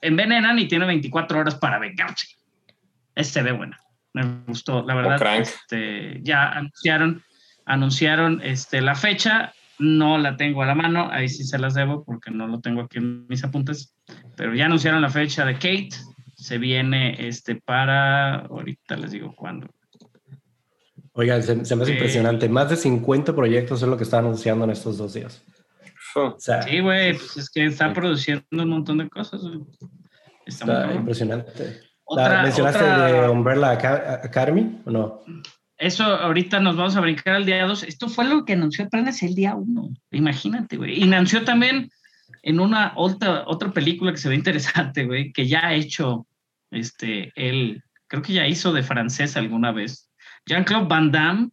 [0.00, 2.28] envenenan y tiene 24 horas para vengarse.
[3.14, 3.78] Este ve buena.
[4.14, 5.18] Me gustó, la verdad.
[5.18, 5.40] Crank.
[5.40, 7.22] Este, ya anunciaron,
[7.66, 9.52] anunciaron este, la fecha.
[9.78, 12.82] No la tengo a la mano, ahí sí se las debo porque no lo tengo
[12.82, 13.94] aquí en mis apuntes.
[14.36, 15.90] Pero ya anunciaron la fecha de Kate.
[16.38, 19.66] Se viene este para, ahorita les digo cuándo.
[21.12, 21.94] Oigan, se, se me hace Eh.
[21.96, 22.48] impresionante.
[22.48, 25.42] Más de 50 proyectos es lo que está anunciando en estos dos días.
[26.12, 26.20] Fu.
[26.20, 29.40] O sea, Sí, güey, pues es que está produciendo un montón de cosas.
[30.46, 31.64] Está muy está impresionante.
[31.64, 35.20] La- Otra- ¿Mencionaste otra- de Umbrella Aca- Academy o no?
[35.76, 37.82] Eso ahorita nos vamos a brincar al día 2.
[37.82, 39.90] Esto fue lo que anunció apenas el día 1.
[40.12, 40.98] Imagínate, güey.
[40.98, 41.90] Y anunció también
[42.42, 46.26] en una otra, otra película que se ve interesante, güey, que ya ha hecho
[46.70, 50.10] este, él, creo que ya hizo de francés alguna vez.
[50.46, 51.50] Jean-Claude Van Damme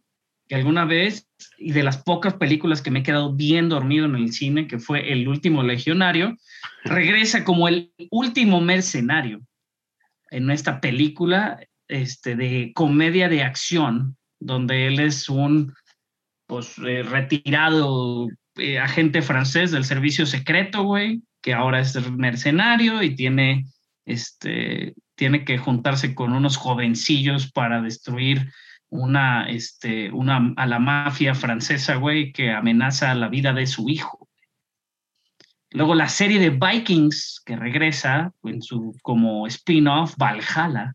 [0.48, 4.14] que alguna vez, y de las pocas películas que me he quedado bien dormido en
[4.14, 6.36] el cine, que fue El último legionario,
[6.84, 9.40] regresa como el último mercenario
[10.30, 15.74] en esta película este, de comedia de acción, donde él es un
[16.46, 23.16] pues, eh, retirado eh, agente francés del servicio secreto, güey, que ahora es mercenario y
[23.16, 23.66] tiene,
[24.04, 28.52] este, tiene que juntarse con unos jovencillos para destruir
[28.88, 34.28] una, este, una, a la mafia francesa, güey, que amenaza la vida de su hijo.
[35.70, 40.94] Luego la serie de Vikings, que regresa en su, como spin-off, Valhalla.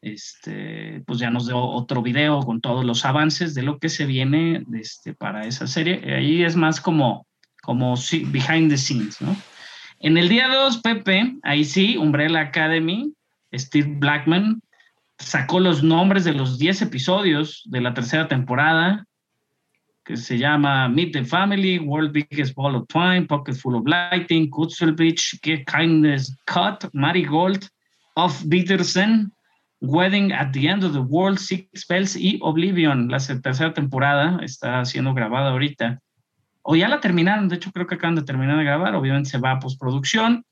[0.00, 4.04] Este, pues ya nos dio otro video con todos los avances de lo que se
[4.04, 6.02] viene este, para esa serie.
[6.12, 7.26] Ahí es más como,
[7.62, 7.94] como
[8.32, 9.36] behind the scenes, ¿no?
[10.04, 13.12] En el día 2, Pepe, ahí sí, Umbrella Academy,
[13.54, 14.60] Steve Blackman
[15.20, 19.06] sacó los nombres de los 10 episodios de la tercera temporada,
[20.04, 24.50] que se llama Meet the Family, World Biggest Ball of Twine, Pocket Full of Lighting,
[24.50, 27.68] Kutzel Beach, Kindness Cut, Marigold,
[28.16, 29.32] Of Peterson,
[29.82, 33.08] Wedding at the End of the World, Six Spells y Oblivion.
[33.08, 36.00] La tercera temporada está siendo grabada ahorita.
[36.62, 39.38] O ya la terminaron, de hecho creo que acaban de terminar de grabar, obviamente se
[39.38, 40.44] va a postproducción.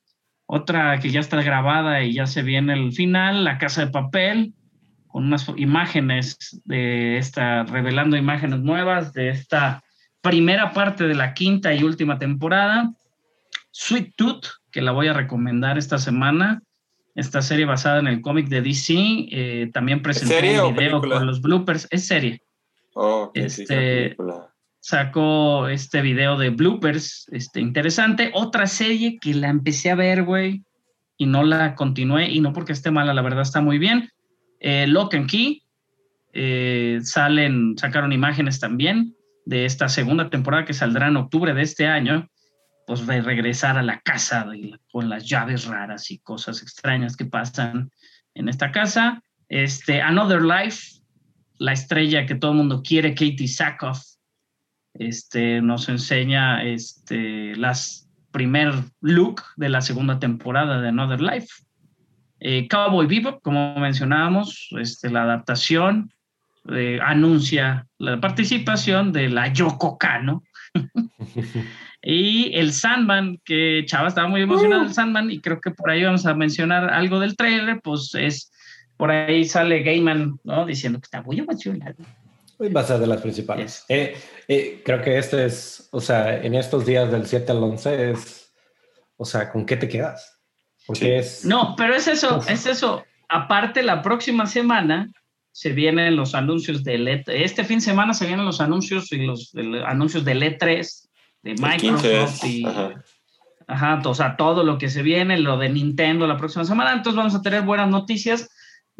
[0.46, 4.52] Otra que ya está grabada y ya se viene el final, La Casa de Papel,
[5.06, 9.82] con unas imágenes de esta, revelando imágenes nuevas de esta
[10.20, 12.92] primera parte de la quinta y última temporada.
[13.70, 16.62] Sweet Tooth, que la voy a recomendar esta semana.
[17.14, 18.94] Esta serie basada en el cómic de DC,
[19.30, 21.86] eh, también presentó un video con los bloopers.
[21.90, 22.42] Es serie.
[22.94, 24.16] Oh, este,
[24.80, 28.30] sacó este video de bloopers, este, interesante.
[28.34, 30.64] Otra serie que la empecé a ver, güey,
[31.16, 34.10] y no la continué, y no porque esté mala, la verdad está muy bien.
[34.58, 35.62] Eh, Lock and Key,
[36.32, 39.14] eh, salen, sacaron imágenes también
[39.44, 42.28] de esta segunda temporada que saldrá en octubre de este año,
[42.86, 44.46] pues de regresar a la casa
[44.90, 47.90] con las llaves raras y cosas extrañas que pasan
[48.34, 49.22] en esta casa.
[49.48, 51.00] Este, Another Life,
[51.58, 54.00] la estrella que todo el mundo quiere, Katie Sackhoff,
[55.00, 61.48] este, nos enseña este, las primer look de la segunda temporada de Another Life.
[62.38, 66.12] Eh, Cowboy Bebop, como mencionábamos, este, la adaptación
[66.68, 70.42] eh, anuncia la participación de la Yoko Kano.
[72.02, 74.94] y el Sandman, que Chava estaba muy emocionado del uh.
[74.94, 78.52] Sandman y creo que por ahí vamos a mencionar algo del trailer, pues es,
[78.98, 80.66] por ahí sale Gaiman, ¿no?
[80.66, 81.96] Diciendo que está muy emocionado.
[82.68, 83.84] Va a ser de las principales.
[83.88, 88.52] Eh, creo que este es, o sea, en estos días del 7 al 11 es,
[89.16, 90.40] o sea, ¿con qué te quedas?
[91.44, 93.04] No, pero es eso, es eso.
[93.28, 95.10] Aparte, la próxima semana
[95.52, 99.24] se vienen los anuncios de e Este fin de semana se vienen los anuncios y
[99.24, 99.52] los,
[99.86, 101.08] anuncios del E3,
[101.42, 102.64] de Microsoft y...
[103.66, 104.02] Ajá.
[104.04, 106.92] o sea, todo lo que se viene, lo de Nintendo la próxima semana.
[106.92, 108.48] Entonces vamos a tener buenas noticias.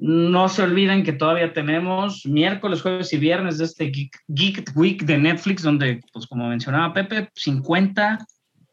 [0.03, 5.03] No se olviden que todavía tenemos miércoles, jueves y viernes de este Geek, Geek, Week
[5.05, 8.19] de Netflix, donde, pues como mencionaba Pepe, 50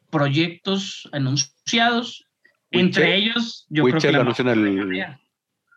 [0.10, 2.24] proyectos anunciados
[2.72, 5.18] entre ellos, yo creo que la anuncian el,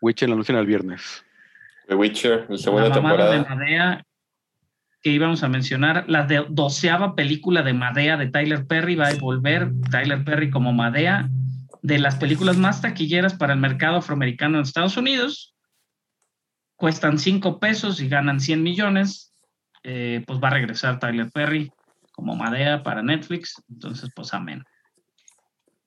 [0.01, 1.23] Witcher la anuncian el viernes.
[1.87, 3.33] The Witcher, la segunda temporada.
[3.33, 4.05] de Madea,
[5.01, 9.15] que íbamos a mencionar, la de doceava película de Madea de Tyler Perry va a
[9.15, 11.29] volver Tyler Perry como Madea
[11.81, 15.55] de las películas más taquilleras para el mercado afroamericano en Estados Unidos.
[16.75, 19.33] Cuestan cinco pesos y ganan 100 millones.
[19.83, 21.71] Eh, pues va a regresar Tyler Perry
[22.11, 23.61] como Madea para Netflix.
[23.69, 24.63] Entonces, pues amén.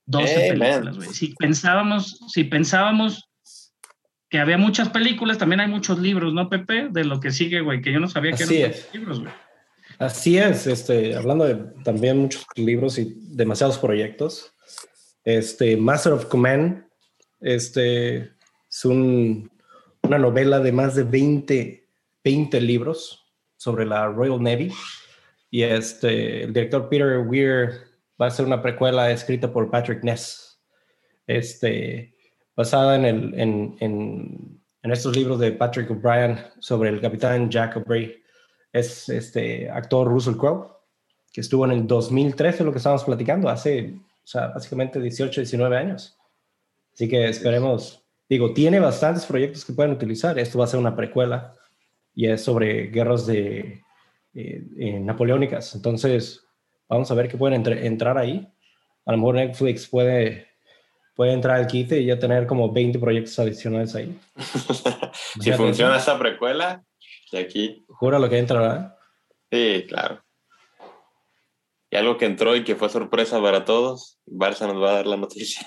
[0.06, 1.08] 12 películas, güey.
[1.10, 3.30] Si pensábamos, si pensábamos
[4.28, 6.88] que había muchas películas, también hay muchos libros, ¿no, Pepe?
[6.90, 9.32] De lo que sigue, güey, que yo no sabía que eran libros, güey.
[9.98, 11.54] Así es, este, hablando de
[11.84, 14.53] también muchos libros y demasiados proyectos.
[15.24, 16.84] Este, Master of Command,
[17.40, 18.30] este,
[18.68, 21.88] es una novela de más de 20,
[22.22, 23.24] 20 libros
[23.56, 24.72] sobre la Royal Navy.
[25.50, 27.70] Y este, el director Peter Weir
[28.20, 30.60] va a ser una precuela escrita por Patrick Ness,
[31.26, 32.14] este,
[32.54, 37.76] basada en, el, en, en, en estos libros de Patrick O'Brien sobre el capitán Jack
[37.76, 38.12] O'Brien.
[38.72, 40.66] Es este actor Russell Crowe,
[41.32, 43.94] que estuvo en el 2013, lo que estábamos platicando, hace,
[44.24, 46.18] o sea, básicamente 18, 19 años.
[46.92, 50.38] Así que esperemos, digo, tiene bastantes proyectos que pueden utilizar.
[50.38, 51.54] Esto va a ser una precuela
[52.14, 53.82] y es sobre guerras de,
[54.34, 55.74] eh, napoleónicas.
[55.74, 56.44] Entonces,
[56.88, 58.46] Vamos a ver qué pueden entrar ahí.
[59.06, 60.48] A lo mejor Netflix puede,
[61.14, 64.18] puede entrar al kit y ya tener como 20 proyectos adicionales ahí.
[65.40, 66.84] si funciona esa precuela,
[67.32, 67.84] de aquí.
[67.88, 68.96] Jura lo que entra, ¿verdad?
[69.50, 70.22] Sí, claro.
[71.94, 75.06] Y algo que entró y que fue sorpresa para todos, Barça nos va a dar
[75.06, 75.64] la noticia.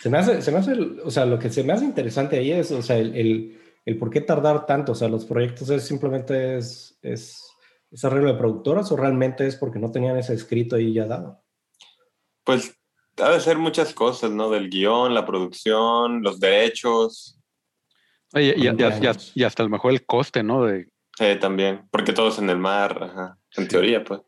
[0.00, 0.72] Se me hace, se me hace,
[1.04, 3.98] o sea, lo que se me hace interesante ahí es, o sea, el, el, el
[3.98, 7.44] por qué tardar tanto, o sea, los proyectos es simplemente es, es,
[7.90, 11.42] es arreglo de productoras o realmente es porque no tenían ese escrito ahí ya dado.
[12.42, 12.74] Pues
[13.18, 14.48] ha de ser muchas cosas, ¿no?
[14.48, 17.38] Del guion, la producción, los derechos,
[18.32, 19.32] Oye, y, y- 20 y- y- años.
[19.34, 20.64] y hasta a lo mejor el coste, ¿no?
[20.64, 20.88] De,
[21.18, 23.36] sí, también, porque todo es en el mar, ajá.
[23.58, 23.68] En Sí.
[23.68, 24.22] teoría, pues,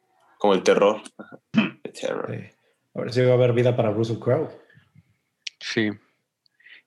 [0.44, 1.00] como el terror.
[1.16, 1.38] ajá.
[1.82, 2.26] El terror.
[2.30, 2.56] Sí.
[2.94, 4.50] A ver si va a haber vida para Russell Crowe.
[5.58, 5.90] sí.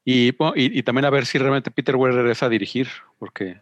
[0.05, 2.87] Y, bueno, y, y también a ver si realmente Peter Weir regresa a dirigir,
[3.19, 3.59] porque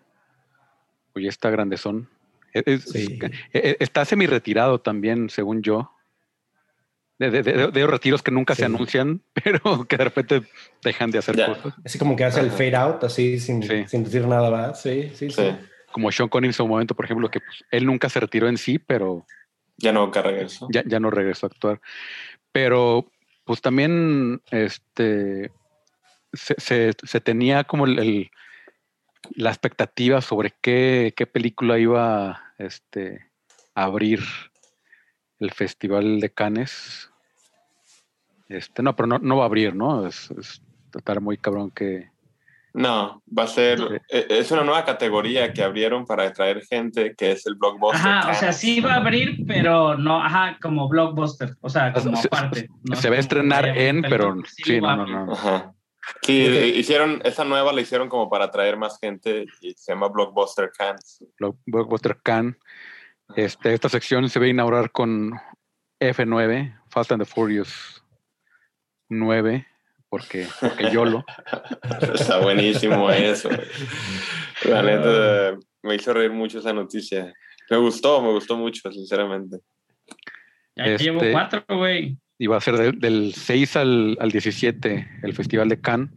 [1.13, 2.07] pues ya está grandezón.
[2.53, 3.17] Es- es- Sí.
[3.53, 5.91] e- e- está semi retirado también, según yo.
[7.17, 10.43] De, de- de- de retiros que nunca se anuncian, pero que de repente
[10.83, 11.73] dejan de hacer cosas.
[11.85, 13.85] Así como que hace el fade out, así sin, Sí.
[13.87, 14.81] sin decir nada más.
[14.81, 15.41] Sí, sí, sí.
[15.41, 15.55] Sí,
[15.93, 18.57] Como Sean Connery en su momento, por ejemplo, que pues, él nunca se retiró en
[18.57, 19.25] sí, pero
[19.77, 20.67] ya no eso.
[20.71, 21.81] ya, ya no regresó a actuar.
[22.51, 23.09] Pero
[23.43, 25.51] pues también este
[26.33, 28.31] se, se- se tenía como el, el-
[29.35, 33.27] la expectativa sobre qué, qué película iba este,
[33.73, 34.21] a abrir
[35.39, 37.09] el Festival de Cannes.
[38.47, 40.05] Este, no, pero no, no va a abrir, ¿no?
[40.07, 40.61] Es, es
[40.95, 42.09] estar muy cabrón que.
[42.77, 43.85] No, va a ser, Sí.
[44.09, 48.01] e- es una nueva categoría que abrieron para atraer gente, que es el blockbuster.
[48.05, 52.17] Ajá, o sea, sí va a abrir, pero no, ajá, como blockbuster, o sea, como
[52.17, 52.67] Se- aparte.
[52.83, 55.31] no se va a estrenar en, pero sí, no, no, no.
[55.31, 55.71] Ajá.
[56.21, 56.75] Sí, Ok.
[56.75, 60.69] hicieron, esa nueva la hicieron como para atraer más gente y se llama Blockbuster.
[61.39, 62.57] Block- Blockbuster Can.
[63.37, 65.31] Este, esta sección se va a inaugurar con
[66.01, 68.03] F9, Fast and the Furious
[69.09, 69.65] 9,
[70.09, 71.25] porque, porque YOLO.
[72.13, 73.49] Está buenísimo eso.
[74.65, 77.33] La neta, me hizo reír mucho esa noticia.
[77.69, 79.57] Me gustó, me gustó mucho, sinceramente.
[80.75, 82.17] Ya Este- llevo cuatro, güey.
[82.37, 86.09] Y va a ser del, del 6 al, al 17 el Festival de Cannes.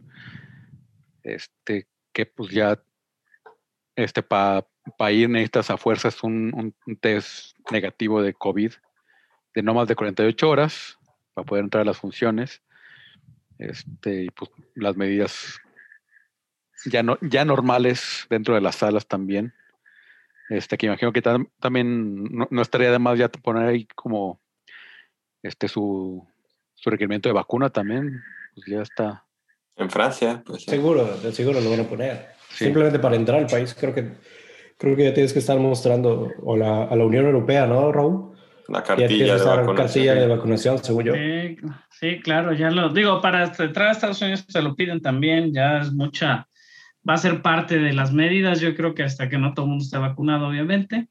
[1.23, 2.81] Este, que pues ya,
[3.95, 4.65] este, para
[5.11, 8.73] ir necesitas a fuerzas un, un- un test negativo de COVID
[9.55, 10.97] de no más de 48 horas
[11.33, 12.61] para poder entrar a las funciones.
[13.59, 15.59] Este, y pues las medidas
[16.85, 19.53] ya, no, ya normales dentro de las salas también.
[20.49, 24.41] Este, que imagino que tam- también no, no estaría de más ya poner ahí como
[25.43, 26.25] este su,
[26.73, 28.21] su requerimiento de vacuna también,
[28.55, 29.25] pues ya está.
[29.75, 30.71] En Francia, pues sí.
[30.71, 32.29] Seguro, seguro lo van a poner.
[32.49, 32.65] Sí.
[32.65, 34.13] Simplemente para entrar al país, creo que
[34.77, 38.28] creo que ya tienes que estar mostrando o la, a la Unión Europea, ¿no, Raúl?
[38.71, 39.75] La cartilla de vacunación.
[39.75, 41.13] cartilla de vacunación, según yo.
[41.13, 41.57] Sí,
[41.91, 45.79] sí, claro, ya lo digo, para entrar a Estados Unidos se lo piden también, ya
[45.79, 46.47] es mucha,
[47.07, 49.69] va a ser parte de las medidas, yo creo que hasta que no todo el
[49.69, 51.07] mundo esté vacunado, obviamente,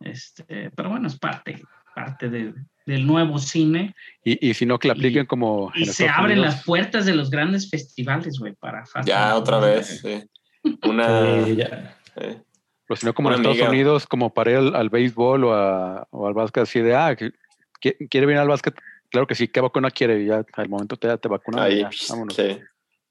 [0.00, 1.62] este, pero bueno, es parte,
[1.94, 2.54] parte de-
[2.86, 3.94] del nuevo cine
[4.24, 5.70] Y, y si no, que la Y- apliquen como.
[5.74, 6.54] y se Estados abren Unidos.
[6.54, 10.22] las puertas de los grandes festivales, güey, para Fast Ya, otra vez, sí.
[10.88, 11.96] Una, Sí, ya.
[12.18, 12.36] sí.
[12.90, 13.70] Pero si no, como en Estados amiga.
[13.70, 17.14] Unidos, como para ir al, al béisbol o, a- o al básquet, así de, ah,
[17.80, 18.74] ¿quiere venir al básquet?
[19.10, 20.20] Claro que sí, ¿qué vacuna quiere?
[20.20, 21.62] Y ya al momento te, te vacunan.
[21.62, 22.34] ahí, ya, vámonos.
[22.34, 22.58] sí.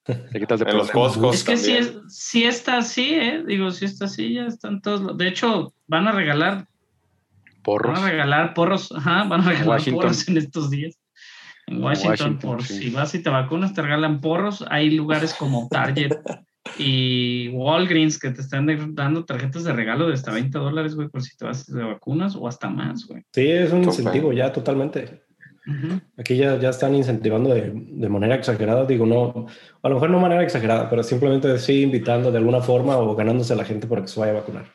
[0.04, 0.90] Te quitas de En los
[1.34, 2.02] Es que sí, también.
[2.08, 3.42] es, sí está así, ¿eh?
[3.48, 5.00] Digo, sí está así, ya están todos.
[5.00, 6.68] los- De hecho, van a regalar
[7.64, 7.94] Porros.
[7.94, 10.02] Van a regalar porros, ajá, van a regalar Washington.
[10.02, 10.98] porros en estos días.
[11.68, 12.80] En Washington, Washington, por sí.
[12.80, 14.66] si vas y te vacunas, te regalan porros.
[14.70, 16.12] Hay lugares como Target
[16.78, 21.22] y Walgreens que te están dando tarjetas de regalo de hasta 20 dólares, güey, por
[21.22, 23.24] si te vas de vacunas o hasta más, güey.
[23.34, 25.24] Sí, es un incentivo ya totalmente.
[26.18, 29.45] Aquí ya, ya están incentivando de, de manera exagerada, digo, no,
[29.84, 33.16] a lo mejor no de manera exagerada, pero simplemente sí invitando de alguna forma o
[33.16, 34.66] ganándose a la gente para que se vaya a vacunar.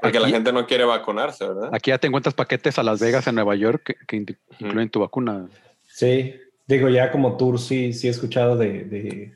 [0.00, 1.70] Porque la gente no quiere vacunarse, ¿verdad?
[1.72, 4.88] Aquí ya te encuentras paquetes a Las Vegas, en Nueva York, que, que in- incluyen
[4.88, 5.48] tu vacuna.
[5.84, 6.34] Sí,
[6.66, 9.34] digo, ya como tour sí, sí he escuchado de, de-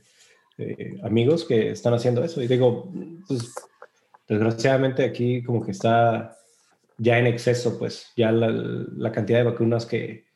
[0.64, 2.92] de amigos que están haciendo eso y digo,
[3.26, 3.52] pues
[4.28, 6.36] desgraciadamente aquí como que está
[6.98, 10.26] ya en exceso, pues ya la, la cantidad de vacunas que,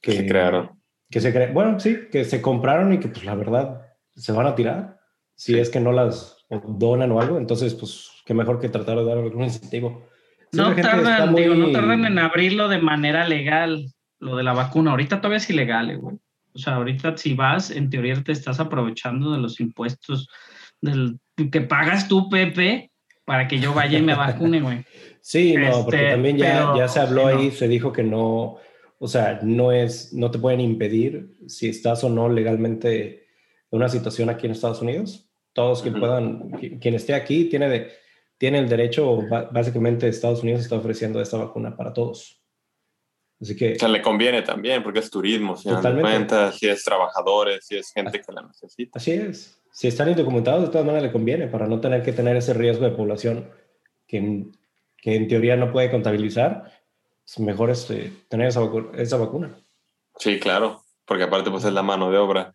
[0.00, 0.70] Que se crearon.
[1.10, 3.82] que se cre- bueno, sí, que se compraron y que pues la verdad
[4.14, 4.98] se van a tirar
[5.34, 5.58] si Sí.
[5.58, 6.36] es que no las
[6.66, 10.06] donan o algo, entonces pues qué mejor que tratar de dar algún incentivo.
[10.52, 13.86] Sí, No tardan, muy- digo, no tardan en abrirlo de manera legal,
[14.18, 14.92] lo de la vacuna.
[14.92, 16.16] Ahorita todavía es ilegal, eh, güey.
[16.58, 20.28] O sea, ahorita si vas, en teoría te estás aprovechando de los impuestos
[20.80, 21.18] del,
[21.52, 22.90] que pagas tú, Pepe,
[23.24, 24.84] para que yo vaya y me vacune, güey.
[25.20, 27.40] Sí, no, porque Este, también ya, pero- ya se habló sí, no.
[27.40, 28.56] ahí, se dijo que no,
[28.98, 33.26] o sea, no es, no te pueden impedir si estás o no legalmente
[33.70, 35.28] en una situación aquí en Estados Unidos.
[35.52, 36.00] Todos quien Ujú.
[36.00, 37.88] puedan, qui- quien esté aquí tiene de,
[38.38, 39.18] tiene el derecho,
[39.52, 42.37] básicamente Estados Unidos está ofreciendo esta vacuna para todos.
[43.40, 43.74] Así que...
[43.74, 47.92] O sea, le conviene también, porque es turismo, si cuenta, si es trabajadores, si es
[47.92, 48.98] gente que la necesita.
[48.98, 49.60] Así es.
[49.70, 52.84] Si están indocumentados, de todas maneras le conviene para no tener que tener ese riesgo
[52.84, 53.50] de población
[54.06, 54.46] que,
[54.96, 56.72] que en teoría no puede contabilizar.
[57.24, 58.62] Es mejor este, tener esa,
[58.94, 59.56] esa vacuna.
[60.16, 62.54] Sí, claro, porque aparte pues es la mano de obra.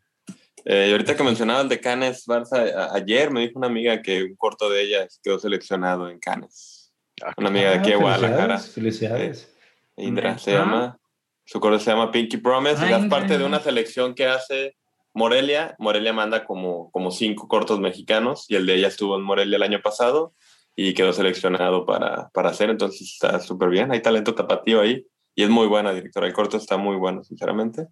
[0.65, 4.23] Eh, y ahorita que mencionaba el de Canes, Barça, ayer me dijo una amiga que
[4.23, 6.93] un corto de ella quedó seleccionado en Canes.
[7.21, 8.59] Ah, una amiga de aquí de Guadalajara.
[8.59, 9.43] Felicidades.
[9.43, 9.52] Eh,
[9.97, 10.97] Indra se llama.
[11.45, 14.77] Su corto se llama Pinky Promise y es parte de una selección que hace
[15.13, 15.75] Morelia.
[15.77, 19.63] Morelia manda como, como cinco cortos mexicanos y el de ella estuvo en Morelia el
[19.63, 20.33] año pasado
[20.75, 22.69] y quedó seleccionado para, para hacer.
[22.69, 23.91] Entonces está súper bien.
[23.91, 26.27] Hay talento tapatío ahí y es muy buena directora.
[26.27, 27.87] El corto está muy bueno, sinceramente.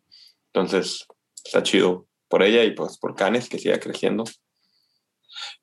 [0.53, 1.05] Entonces
[1.43, 4.23] está chido por ella y pues por Canes, que siga creciendo.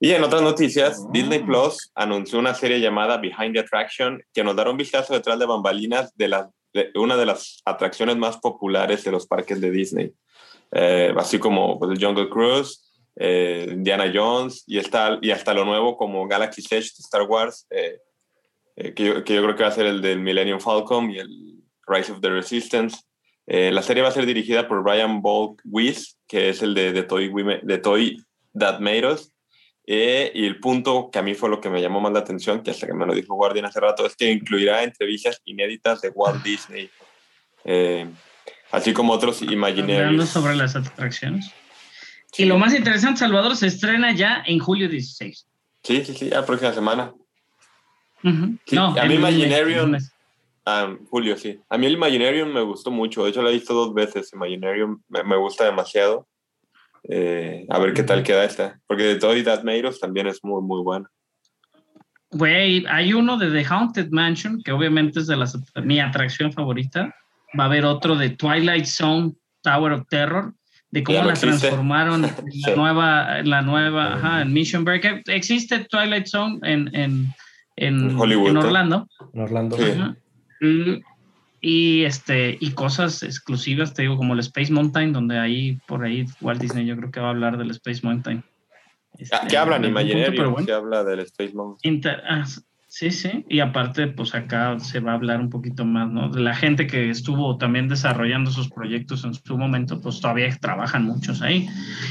[0.01, 4.57] Y en otras noticias, Disney Plus anunció una serie llamada Behind the Attraction que nos
[4.57, 6.51] dará un vistazo detrás de bambalinas de, la,
[6.95, 10.13] una de las atracciones más populares de los parques de Disney.
[10.73, 12.85] Eh, así como pues, el Jungle Cruise,
[13.17, 17.67] eh, Indiana Jones y, está, y hasta lo nuevo como Galaxy Edge de Star Wars,
[17.71, 17.99] eh,
[18.95, 21.29] que yo, que, yo, creo que va a ser el del Millennium Falcon y el
[21.87, 22.99] Rise of the Resistance.
[23.47, 27.03] la serie va a ser dirigida por Brian Bolk Weiss, que es el de, de,
[27.03, 28.23] Toy, de Toy
[28.57, 29.33] That Made Us.
[29.91, 32.63] Eh, y el punto que a mí fue lo que me llamó más la atención,
[32.63, 36.11] que hasta que me lo dijo Guardian hace rato, es que incluirá entrevistas inéditas de
[36.11, 36.91] Walt Disney,
[37.65, 38.07] eh,
[38.71, 40.29] así como otros Imaginarios.
[40.29, 41.51] Sobre las atracciones.
[42.37, 45.47] Y lo más interesante, Salvador, se estrena ya en julio 16.
[45.83, 47.15] Sí, sí, sí, la próxima semana.
[48.23, 49.97] no, a mí Imaginarium...
[50.67, 51.59] Ah, Julio, sí.
[51.71, 53.25] A mí el Imaginarium me gustó mucho.
[53.25, 54.35] De hecho, lo he visto dos veces.
[54.35, 56.29] Imaginarium me, me gusta demasiado.
[57.05, 58.81] Eh, a ver qué tal queda esta.
[58.87, 61.11] Porque de Toy That Meiros también es muy, muy buena.
[62.31, 67.15] Güey, hay uno de The Haunted Mansion, que obviamente es de las, mi atracción favorita.
[67.59, 69.33] Va a haber otro de Twilight Zone
[69.63, 70.55] Tower of Terror,
[70.91, 75.23] de cómo la transformaron en la nueva, la nueva, ajá, en Mission Break.
[75.27, 77.35] Existe Twilight Zone en, en,
[77.77, 79.09] en, Hollywood, en Orlando.
[79.33, 79.77] En Orlando.
[81.61, 86.27] Y, este, y cosas exclusivas, te digo, como el Space Mountain, donde ahí, por ahí,
[86.41, 88.45] Walt Disney yo creo que va a hablar del Space Mountain.
[89.19, 89.85] Este, ¿Qué hablan?
[89.85, 90.75] Imaginary, bueno.
[90.75, 92.03] habla del Space Mountain.
[92.29, 92.45] Ah,
[92.99, 96.31] Sí, sí, y aparte, pues acá se va a hablar un poquito más, ¿no?
[96.31, 101.05] De la gente que estuvo también desarrollando sus proyectos en su momento, pues todavía trabajan
[101.05, 101.69] muchos ahí.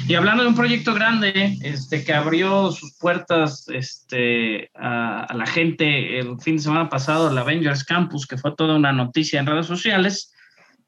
[0.07, 6.19] Y hablando de un proyecto grande, este, que abrió sus puertas este, a, la gente
[6.19, 9.65] el fin de semana pasado, el Avengers Campus, que fue toda una noticia en redes
[9.65, 10.33] sociales,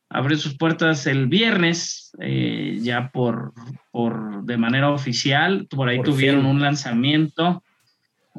[0.10, 3.52] abrió sus puertas el viernes, eh, ya por,
[3.91, 7.62] por de manera oficial, por ahí tuvieron un lanzamiento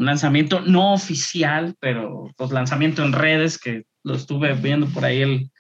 [0.00, 5.20] un lanzamiento no oficial, pero pues lanzamiento en redes, que lo estuve viendo por ahí
[5.20, 5.50] el,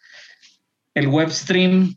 [0.94, 1.94] el web stream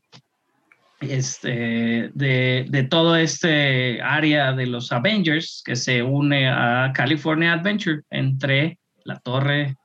[1.00, 8.02] este, de, de, todo este área de los Avengers que se une a California Adventure
[8.10, 9.78] entre la torre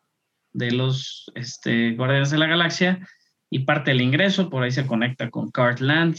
[0.53, 3.07] de los este, Guardianes de la Galaxia
[3.51, 6.17] y parte del ingreso, por ahí se conecta con Cartland,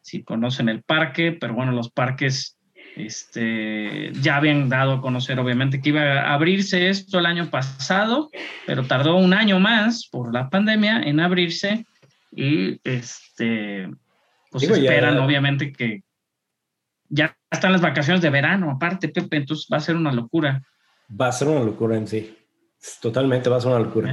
[0.00, 2.55] si conocen el parque, pero bueno, los parques
[2.96, 8.30] este, ya habían dado a conocer, obviamente, que iba a abrirse esto el año pasado,
[8.66, 11.84] pero tardó un año más por la pandemia en abrirse
[12.32, 13.90] y este,
[14.50, 16.02] pues esperan, obviamente, que
[17.08, 20.62] ya están las vacaciones de verano, aparte, Pepe, entonces va a ser una locura.
[21.08, 22.34] Va a ser una locura en sí.
[23.00, 24.12] Totalmente va a ser una locura.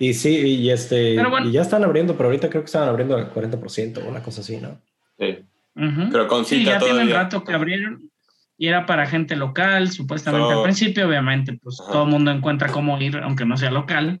[0.00, 3.32] Y sí, y este, y ya están abriendo, pero ahorita creo que están abriendo al
[3.32, 4.80] 40% o una cosa así, ¿no?
[5.18, 5.38] Sí.
[5.74, 8.10] Pero con cita sí, ya tienen rato que abrieron
[8.56, 13.00] y era para gente local, supuestamente al principio, obviamente, pues todo el mundo encuentra cómo
[13.00, 14.20] ir, aunque no sea local.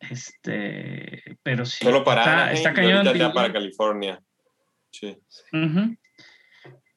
[0.00, 1.84] Este, pero sí.
[1.84, 3.04] Solo para está, cañón.
[3.14, 4.20] Ya para California.
[4.90, 5.18] Sí.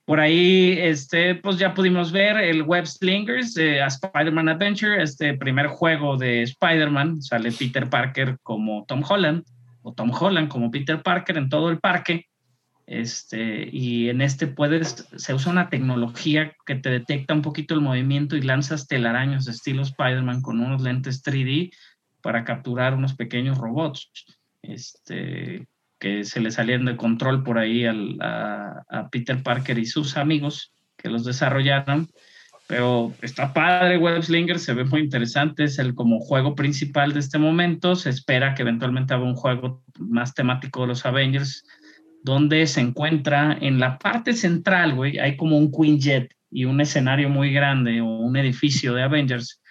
[0.06, 5.68] Por ahí, este, pues ya pudimos ver el Web Slingers de Spider-Man Adventure, este primer
[5.68, 7.22] juego de Spider-Man.
[7.22, 9.44] Sale Peter Parker como Tom Holland,
[9.82, 12.28] o Tom Holland como Peter Parker en todo el parque.
[12.88, 14.54] Este, y en este
[15.16, 19.52] se usa una tecnología que te detecta un poquito el movimiento y lanzas telaraños de
[19.52, 21.72] estilo Spider-Man con unos lentes 3D
[22.22, 24.12] para capturar unos pequeños robots
[24.62, 25.68] este,
[26.00, 31.10] que se le salían de control por ahí a, Peter Parker y sus amigos que
[31.10, 32.10] los desarrollaron.
[32.68, 37.20] Pero está padre Web Slinger, se ve muy interesante, es el como juego principal de
[37.20, 37.96] este momento.
[37.96, 41.66] Se espera que eventualmente haga un juego más temático de los Avengers
[42.24, 46.82] donde se encuentra en la parte central, güey, hay como un Queen Jet y un
[46.82, 49.62] escenario muy grande o un edificio de Avengers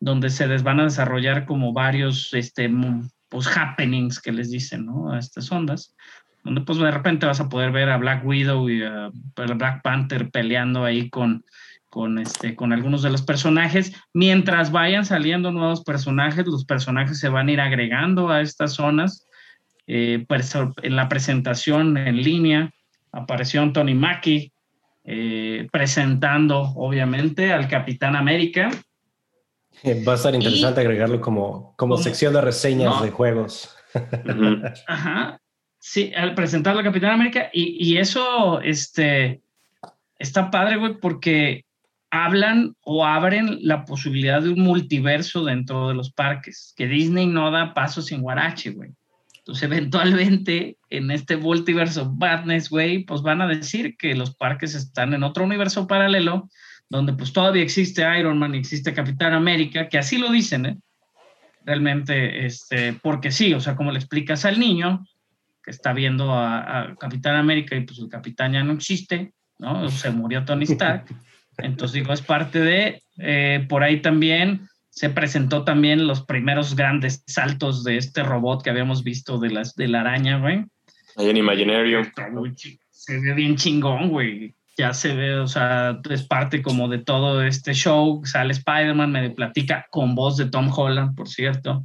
[0.00, 2.70] donde se les van a desarrollar como varios este,
[3.28, 5.12] pues, happenings que les dicen ¿no?
[5.12, 5.94] a estas ondas,
[6.44, 10.30] donde pues de repente vas a poder ver a Black Widow y a Black Panther
[10.30, 11.44] peleando ahí con,
[11.88, 13.92] con, este, con algunos de los personajes.
[14.12, 19.25] Mientras vayan saliendo nuevos personajes, los personajes se van a ir agregando a estas zonas.
[19.86, 20.26] Eh,
[20.82, 22.72] en la presentación en línea
[23.12, 24.52] apareció Anthony Mackie
[25.04, 28.70] eh, presentando, obviamente, al Capitán América.
[30.06, 33.76] Va a estar interesante agregarlo como, como, sección de reseñas de juegos.
[34.88, 35.40] Ajá.
[35.78, 37.50] Sí, al presentar al Capitán América.
[37.52, 39.40] Y, y eso este,
[40.18, 41.64] está padre, güey, porque
[42.10, 47.50] hablan o abren la posibilidad de un multiverso dentro de los parques, que Disney no
[47.50, 48.90] da paso sin guarache, güey.
[49.46, 55.14] Entonces, eventualmente, en este multiverso Badness, güey, pues van a decir que los parques están
[55.14, 56.48] en otro universo paralelo,
[56.88, 60.76] donde pues todavía existe Iron Man y existe Capitán América, que así lo dicen, ¿eh?
[61.64, 65.06] Realmente, este, porque sí, o sea, como le explicas al niño
[65.62, 69.88] que está viendo a, a Capitán América y pues el capitán ya no existe, ¿no?
[69.90, 71.06] Se murió Tony Stark.
[71.58, 77.22] Entonces digo, es parte de, eh, por ahí también se presentó también los primeros grandes
[77.26, 80.64] saltos de este robot que habíamos visto de, las, de la araña, güey.
[81.16, 82.06] Ahí en Imaginarium.
[82.90, 84.54] Se ve bien chingón, güey.
[84.78, 88.22] Ya se ve, o sea, es parte como de todo este show.
[88.24, 91.84] Sale Spider-Man, medio platica con voz de Tom Holland, por cierto.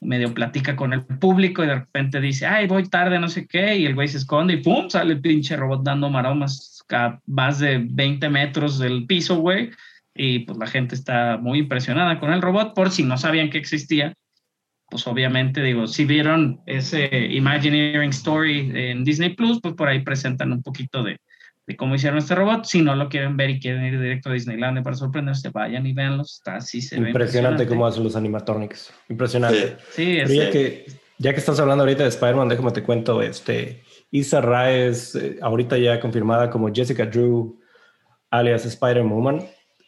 [0.00, 3.76] Medio platica con el público y de repente dice, ay, voy tarde, no sé qué.
[3.76, 7.58] Y el güey se esconde y pum, sale el pinche robot dando maromas a más
[7.58, 9.72] de 20 metros del piso, güey.
[10.16, 13.58] Y pues la gente está muy impresionada con el robot, por si no sabían que
[13.58, 14.14] existía.
[14.88, 20.52] Pues obviamente, digo, si vieron ese Imagineering Story en Disney Plus, pues por ahí presentan
[20.52, 21.18] un poquito de,
[21.66, 22.64] de cómo hicieron este robot.
[22.64, 25.92] Si no lo quieren ver y quieren ir directo a Disneyland para sorprenderse, vayan y
[25.92, 26.34] véanlos.
[26.34, 28.92] Está así se impresionante, impresionante cómo hacen los animatronics.
[29.08, 29.76] Impresionante.
[29.90, 30.86] Sí, sí ya, que,
[31.18, 35.76] ya que estás hablando ahorita de Spider-Man, déjame te cuento, este, Isa Raes, eh, ahorita
[35.78, 37.60] ya confirmada como Jessica Drew,
[38.30, 39.40] alias Spider-Woman,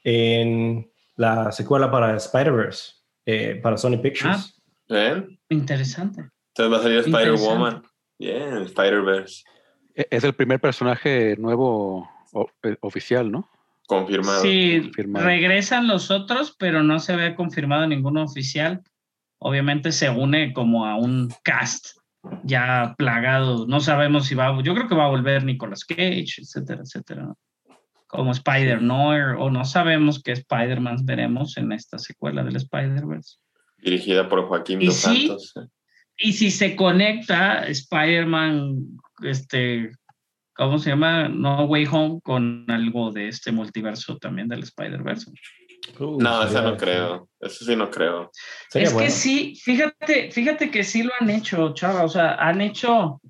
[0.05, 2.95] en la secuela para Spider-Verse,
[3.27, 4.61] eh, para Sony Pictures.
[4.91, 6.31] Ah, Interesante.
[6.55, 7.83] Entonces va a salir Spider-Woman.
[8.19, 9.45] Bien, Spider-Verse.
[9.95, 12.09] E-, es el primer personaje nuevo
[12.63, 13.49] eh, oficial, ¿no?
[13.87, 14.43] Confirmado.
[14.43, 18.83] Sí, regresan los otros, pero no se ve confirmado ninguno oficial.
[19.39, 21.99] Obviamente se une como a un cast
[22.43, 23.67] ya plagado.
[23.67, 27.33] No sabemos si va, yo creo que va a volver Nicolas Cage, etcétera, etcétera.
[28.09, 33.37] Como Spider-Noir, o no sabemos qué Spider-Man veremos en esta secuela del Spider-Verse.
[33.79, 35.55] Dirigida por Joaquín Dos Santos.
[36.17, 39.93] Y si se conecta Spider-Man, este,
[40.55, 41.29] ¿cómo se llama?
[41.29, 45.31] No Way Home con algo de este multiverso también del Spider-Verse.
[45.99, 47.29] Uh, no, eso no creo.
[47.41, 48.31] Eso sí no creo.
[48.75, 52.05] es que sí, fíjate, fíjate que sí lo han hecho, chava.
[52.05, 53.21] O sea, han hecho,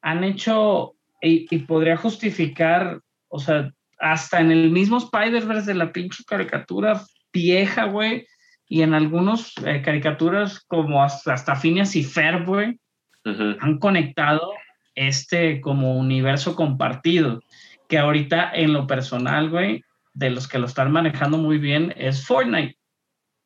[0.00, 3.70] han hecho, y, podría justificar, o sea,
[4.00, 8.26] hasta en el mismo Spider-Verse de la pinche caricatura vieja, güey,
[8.66, 12.78] y en algunos eh, caricaturas como hasta, hasta Phineas y Ferb, güey,
[13.24, 14.52] han conectado
[14.94, 17.42] este como universo compartido,
[17.88, 19.82] que ahorita en lo personal, güey,
[20.14, 22.76] de los que lo están manejando muy bien es Fortnite.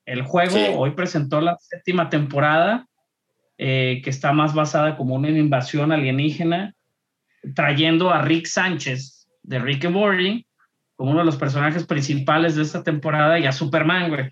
[0.07, 2.87] El juego hoy presentó la séptima temporada,
[3.57, 6.75] eh, que está más basada como una invasión alienígena,
[7.55, 9.14] trayendo a Rick Sánchez
[9.45, 10.47] de Rick and Morty
[10.97, 14.31] como uno de los personajes principales de esta temporada y a Superman, güey.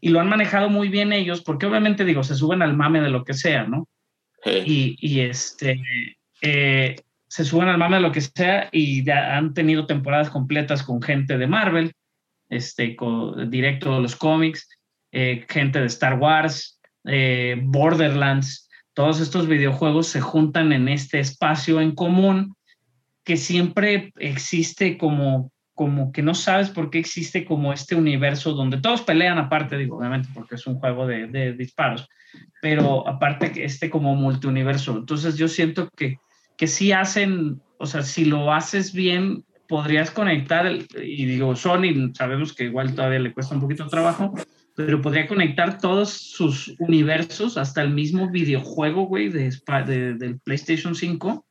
[0.00, 3.10] Y lo han manejado muy bien ellos, porque obviamente, digo, se suben al mame de
[3.10, 3.88] lo que sea, ¿no?
[4.44, 5.82] Y, y, este,
[6.40, 6.96] eh,
[7.26, 11.02] se suben al mame de lo que sea y ya han tenido temporadas completas con
[11.02, 11.92] gente de Marvel,
[12.48, 14.68] este, con, directo de los cómics,
[15.10, 21.80] eh, gente de Star Wars, eh, Borderlands, todos estos videojuegos se juntan en este espacio
[21.80, 22.54] en común
[23.26, 28.80] que siempre existe como, como que no sabes por qué existe como este universo donde
[28.80, 32.08] todos pelean aparte, digo, obviamente porque es un juego de, de disparos,
[32.62, 34.96] pero aparte que este como multiuniverso.
[34.96, 36.16] Entonces yo siento que
[36.56, 42.52] que sí hacen, o sea, si lo haces bien, podrías conectar, y digo, Sony, sabemos
[42.52, 44.32] que igual todavía le cuesta un poquito trabajo,
[44.74, 49.50] pero podría conectar todos sus universos hasta el mismo videojuego, güey, de,
[50.14, 51.45] del PlayStation 5, o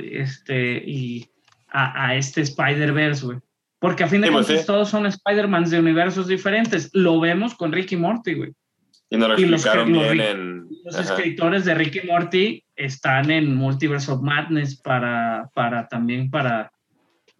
[0.00, 1.28] este, y
[1.68, 3.38] a, este Spider-Verse, güey.
[3.78, 6.90] Porque a fin de pues cuentas todos son Spider-Mans de universos diferentes.
[6.92, 8.52] Lo vemos con Ricky Morty, güey.
[9.10, 10.68] Y no lo explicaron bien en...
[10.84, 16.72] Los escritores de Ricky Morty están en Multiverse of Madness para, para también para,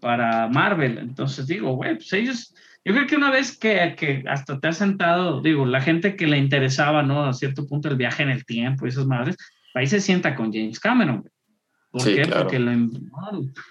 [0.01, 0.99] para Marvel.
[0.99, 4.76] Entonces digo, güey, pues ellos, yo creo que una vez que, que hasta te has
[4.76, 7.24] sentado, digo, la gente que le interesaba, ¿no?
[7.24, 9.37] A cierto punto el viaje en el tiempo y esas madres,
[9.74, 11.36] ahí se sienta con James Cameron, güey.
[11.97, 12.22] ¿Por Sí, qué?
[12.22, 12.42] claro.
[12.42, 12.78] Porque lo,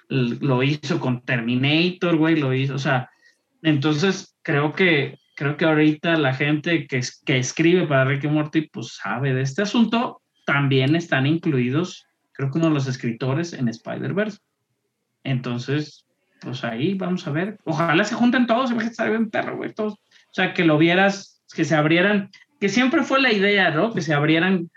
[0.10, 3.10] lo hizo con Terminator, güey, lo hizo, o sea,
[3.62, 8.28] entonces creo que creo que ahorita la gente que, es- que escribe para Rick y
[8.30, 13.52] Morty, pues sabe de este asunto, también están incluidos, creo que uno de los escritores
[13.54, 14.40] en Spider-Verse.
[15.24, 16.06] Entonces,
[16.42, 17.58] pues ahí vamos a ver.
[17.66, 19.94] Ojalá se junten todos, imagínate, estaría bien perro, güey, todos.
[19.94, 23.94] O sea, que lo vieras, que se abrieran, que siempre fue la idea, ¿no?
[23.94, 24.70] Que se abrieran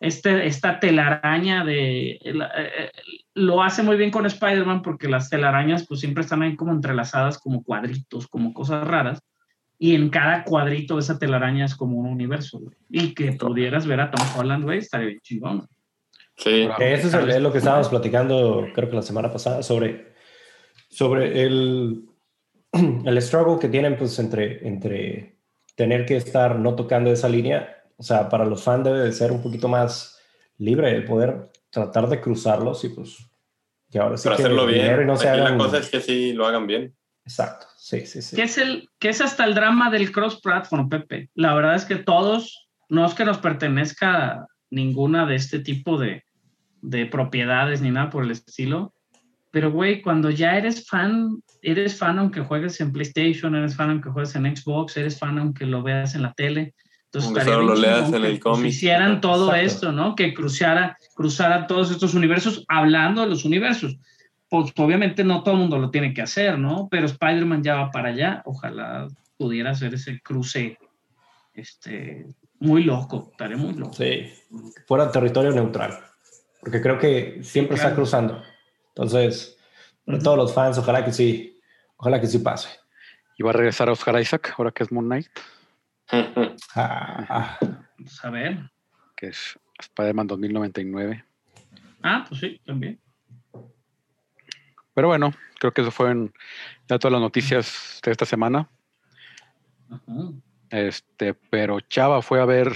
[0.00, 2.18] este, esta telaraña de...
[2.22, 2.46] el- eh,
[2.78, 2.90] eh,
[3.34, 7.38] lo hace muy bien con Spider-Man porque las telarañas pues siempre están ahí como entrelazadas
[7.38, 9.20] como cuadritos, como cosas raras.
[9.78, 12.76] Y en cada cuadrito de esa telaraña es como un universo, güey.
[12.90, 15.66] Y que pudieras ver a Tom Holland, güey, estaría bien chingón.
[16.36, 20.14] Sí, eso es, el- es lo que estábamos platicando, creo que la semana pasada, sobre,
[20.88, 22.04] sobre el,
[22.72, 25.36] el struggle que tienen pues, entre, entre
[25.74, 27.73] tener que estar no tocando esa línea.
[27.96, 30.18] O sea, para los fans debe de ser un poquito más
[30.58, 33.18] libre de poder tratar de cruzarlos y pues
[33.90, 35.02] que ahora sí para que hacerlo el bien.
[35.02, 35.58] y no se hagan...
[35.58, 36.94] La cosa es que sí lo hagan bien.
[37.24, 38.36] Exacto, sí, sí, sí.
[38.36, 41.30] ¿Qué es, el, ¿Qué es hasta el drama del cross-platform, Pepe?
[41.34, 46.24] La verdad es que todos, no es que nos pertenezca ninguna de este tipo de,
[46.82, 48.94] de propiedades ni nada por el estilo,
[49.54, 54.10] pero güey, cuando ya eres fan, eres fan aunque juegues en PlayStation, eres fan aunque
[54.10, 56.74] juegues en Xbox, eres fan aunque lo veas en la tele.
[57.18, 58.66] Entonces, solo lo leas en que, el cómic.
[58.66, 59.66] hicieran todo Exacto.
[59.66, 60.14] esto, ¿no?
[60.14, 63.98] Que cruzara, cruzara todos estos universos hablando de los universos
[64.62, 66.86] pues obviamente no todo el mundo lo tiene que hacer, ¿no?
[66.88, 68.42] Pero Spider-Man ya va para allá.
[68.44, 70.78] Ojalá pudiera hacer ese cruce
[71.54, 72.26] este,
[72.60, 73.94] muy loco, estaría muy loco.
[73.94, 74.32] Sí,
[74.86, 75.98] fuera territorio neutral,
[76.60, 77.96] porque creo que siempre está claro.
[77.96, 78.42] cruzando.
[78.88, 79.58] Entonces,
[80.04, 81.60] para todos los fans, ojalá que sí,
[81.96, 82.68] ojalá que sí pase.
[83.36, 85.30] Y va a regresar Oscar Isaac, ahora que es Moon Knight,
[86.76, 87.58] Ah, ah.
[87.98, 88.70] Vamos a ver.
[89.16, 91.24] que es Spider-Man 2099.
[92.02, 93.00] Ah, pues sí, también.
[94.94, 96.32] Pero bueno, creo que eso fueron
[96.88, 98.68] ya todas las noticias de esta semana.
[99.90, 100.32] Ajá.
[100.70, 102.72] Este, pero Chava fue a ver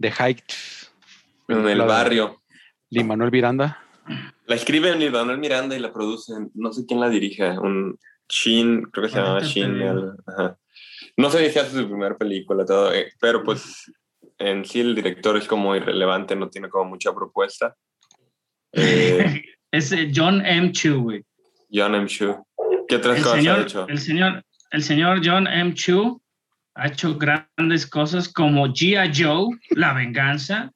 [0.00, 0.92] The Heights.
[1.48, 2.40] en el barrio.
[2.90, 3.82] Lin Manuel Miranda.
[4.46, 6.50] La escribe Lin Manuel Miranda y la producen.
[6.54, 7.58] No sé quién la dirige.
[7.58, 7.98] Un
[8.28, 9.82] Shin, creo que se llamaba Ahorita te Shin.
[10.26, 10.58] ajá.
[11.16, 13.90] No sé si hace su primera película, todo, eh, pero pues
[14.38, 17.74] en sí el director es como irrelevante, no tiene como mucha propuesta.
[18.78, 20.70] Eh, Es eh, John M.
[20.72, 21.24] Chu, güey.
[21.72, 22.06] John M.
[22.06, 22.36] Chu.
[22.88, 23.86] ¿Qué otras El cosas ha señor, hecho?
[23.88, 25.72] el, señor, el señor John M.
[25.74, 26.20] Chu
[26.74, 29.12] ha hecho grandes cosas como G.I.
[29.14, 30.72] Joe, La Venganza,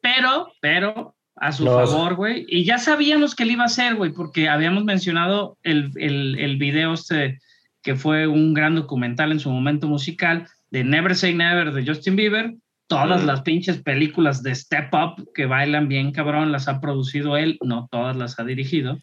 [0.00, 2.44] pero, pero, a su No, favor, güey.
[2.48, 6.56] Y ya sabíamos que él iba a hacer, güey, porque habíamos mencionado el, el, el
[6.58, 7.40] video este,
[7.84, 12.16] que fue un gran documental en su momento musical, de Never Say Never de Justin
[12.16, 12.54] Bieber.
[12.88, 13.26] Todas Mm.
[13.26, 17.88] las pinches películas de Step Up que bailan bien cabrón las ha producido él, no
[17.92, 18.98] todas las ha dirigido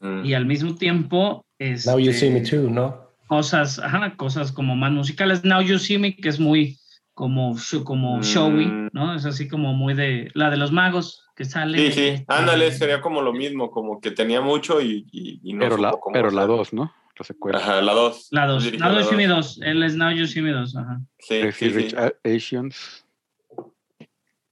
[0.00, 0.24] Mm.
[0.24, 1.46] y al mismo tiempo
[1.86, 3.02] Now you este, see me too, ¿no?
[3.28, 5.44] cosas, ajá, cosas como más musicales.
[5.44, 6.76] Now You See Me, que es muy
[7.14, 8.22] como, como Mm.
[8.22, 9.14] showy, ¿no?
[9.14, 11.78] Es así como muy de la de los magos que sale.
[11.78, 15.52] Sí, sí, este, ándale, sería como lo mismo, como que tenía mucho y, y, y
[15.54, 16.46] no pero la, pero la.
[16.46, 16.92] 2, ¿no?
[17.22, 17.58] La secuela.
[17.58, 18.28] Ajá, la 2.
[18.32, 18.72] La 2.
[18.80, 19.60] Now You See Me 2.
[19.62, 20.76] Él es Now Me 2.
[20.76, 21.00] Ajá.
[21.20, 21.76] Sí, Crazy sí, sí.
[21.76, 23.06] Rich A- Asians,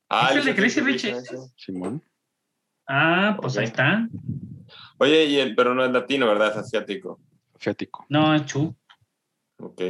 [0.08, 1.52] Ah, ¿Es el de Crazy Rich Asians.
[1.56, 2.02] Simón.
[2.86, 3.58] Ah, pues Ok.
[3.60, 4.08] ahí está.
[4.98, 6.50] Oye, y el, pero no es latino, ¿verdad?
[6.50, 7.20] Es asiático.
[7.56, 8.06] Asiático.
[8.08, 8.74] No, es Chu.
[9.58, 9.82] Ok.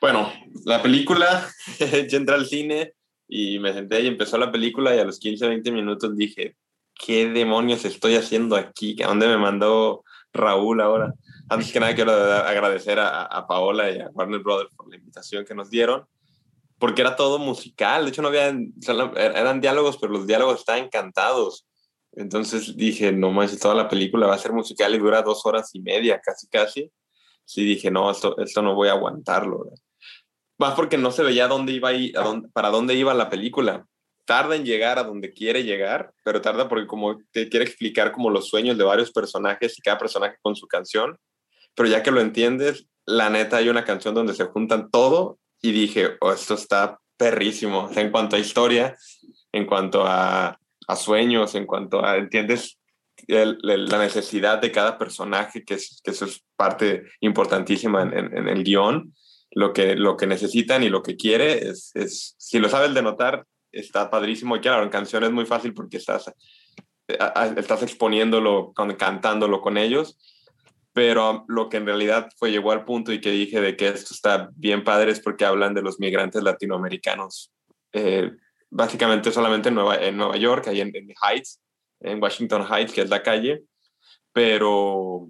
[0.00, 0.32] Bueno,
[0.64, 1.48] la película,
[2.08, 2.94] yo entré al cine
[3.28, 6.56] y me senté y empezó la película y a los 15, 20 minutos dije,
[6.94, 8.96] ¿qué demonios estoy haciendo aquí?
[9.02, 10.04] ¿A dónde me mandó
[10.34, 11.14] Raúl ahora?
[11.48, 15.44] Antes que nada quiero agradecer a, a Paola y a Warner Brothers por la invitación
[15.44, 16.04] que nos dieron,
[16.78, 20.84] porque era todo musical, de hecho no había, solo- eran diálogos, pero los diálogos estaban
[20.84, 21.66] encantados.
[22.12, 25.70] Entonces dije, no manches, toda la película va a ser musical y dura dos horas
[25.74, 26.90] y media, casi, casi
[27.44, 29.64] sí dije, no, esto, esto no voy a aguantarlo.
[29.64, 29.78] ¿verdad?
[30.58, 33.28] Más porque no se veía dónde iba a ir, a dónde- para dónde iba la
[33.28, 33.86] película.
[34.24, 38.30] Tarda en llegar a donde quiere llegar, pero tarda porque como te quiere explicar como
[38.30, 41.18] los sueños de varios personajes y cada personaje con su canción.
[41.74, 45.72] Pero ya que lo entiendes, la neta hay una canción donde se juntan todo y
[45.72, 47.84] dije, oh, esto está perrísimo.
[47.84, 48.96] O sea, en cuanto a historia,
[49.52, 50.58] en cuanto a,
[50.88, 52.78] a sueños, en cuanto a, ¿entiendes?
[53.28, 58.12] el- el- la necesidad de cada personaje, que, es, que eso es parte importantísima en,
[58.16, 59.14] en- en el guion,
[59.52, 63.44] lo que, lo que necesitan y lo que quiere, es, es- si lo sabes denotar,
[63.74, 64.56] está padrísimo.
[64.56, 66.32] Y claro, en canción es muy fácil porque estás,
[67.18, 70.18] a- estás exponiéndolo, con- cantándolo con ellos,
[70.92, 74.14] pero lo que en realidad fue llegó al punto y que dije de que esto
[74.14, 77.52] está bien padre es porque hablan de los migrantes latinoamericanos.
[77.92, 78.30] Eh,
[78.70, 81.60] básicamente solamente en Nueva, en Nueva York, ahí en, en Heights,
[82.00, 83.62] en Washington Heights, que es la calle,
[84.32, 85.28] pero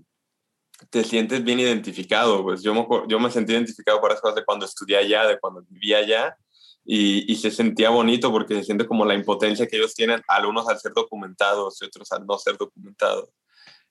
[0.91, 2.43] te sientes bien identificado.
[2.43, 5.39] Pues yo me, yo me sentí identificado por las cosas de cuando estudié allá, de
[5.39, 6.37] cuando vivía allá,
[6.85, 10.79] y, se sentía bonito porque se siente como la impotencia que ellos tienen, algunos al
[10.79, 13.31] ser documentados y otros al no ser documentados.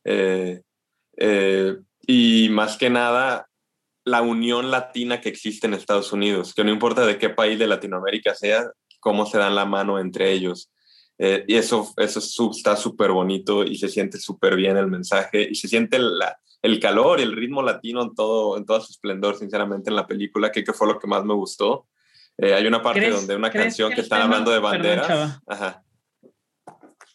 [0.04, 0.62] Eh,
[1.18, 3.48] eh, y más que nada,
[4.06, 7.68] la unión latina que existe en Estados Unidos, que no importa de qué país de
[7.68, 10.72] Latinoamérica sea, cómo se dan la mano entre ellos.
[11.18, 15.56] Eh, y eso, eso está súper bonito y se siente súper bien el mensaje y
[15.56, 19.38] se siente la, el calor y el ritmo latino en todo, en todo su esplendor,
[19.38, 21.88] sinceramente, en la película, que, que fue lo que más me gustó.
[22.38, 25.08] Eh, hay una parte donde una canción que, que están hablando de banderas.
[25.08, 25.84] Perdón, Ajá.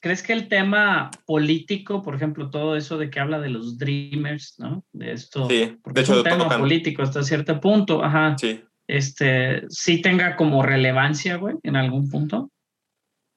[0.01, 4.55] ¿Crees que el tema político, por ejemplo, todo eso de que habla de los dreamers,
[4.59, 4.85] ¿no?
[4.93, 5.49] De esto.
[5.49, 8.37] Sí, de hecho, es un tema político hasta cierto punto, ajá.
[8.39, 8.63] Sí.
[8.87, 12.51] Este, sí tenga como relevancia, güey, en algún punto.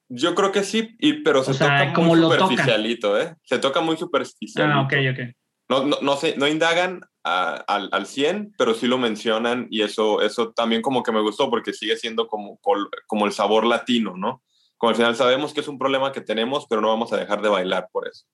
[0.08, 3.34] Yo creo que sí, y, pero se o sea, toca como muy superficialito, ¿eh?
[3.42, 4.72] Se toca muy superficialito.
[4.72, 5.34] Ah, ok, ok.
[5.68, 9.82] No, no, no, se, no indagan a, al, al 100, pero sí lo mencionan y
[9.82, 12.58] eso, eso también como que me gustó porque sigue siendo como,
[13.06, 14.42] como el sabor latino, ¿no?
[14.82, 17.40] como al final sabemos que es un problema que tenemos, pero no vamos a dejar
[17.40, 18.26] de bailar por eso.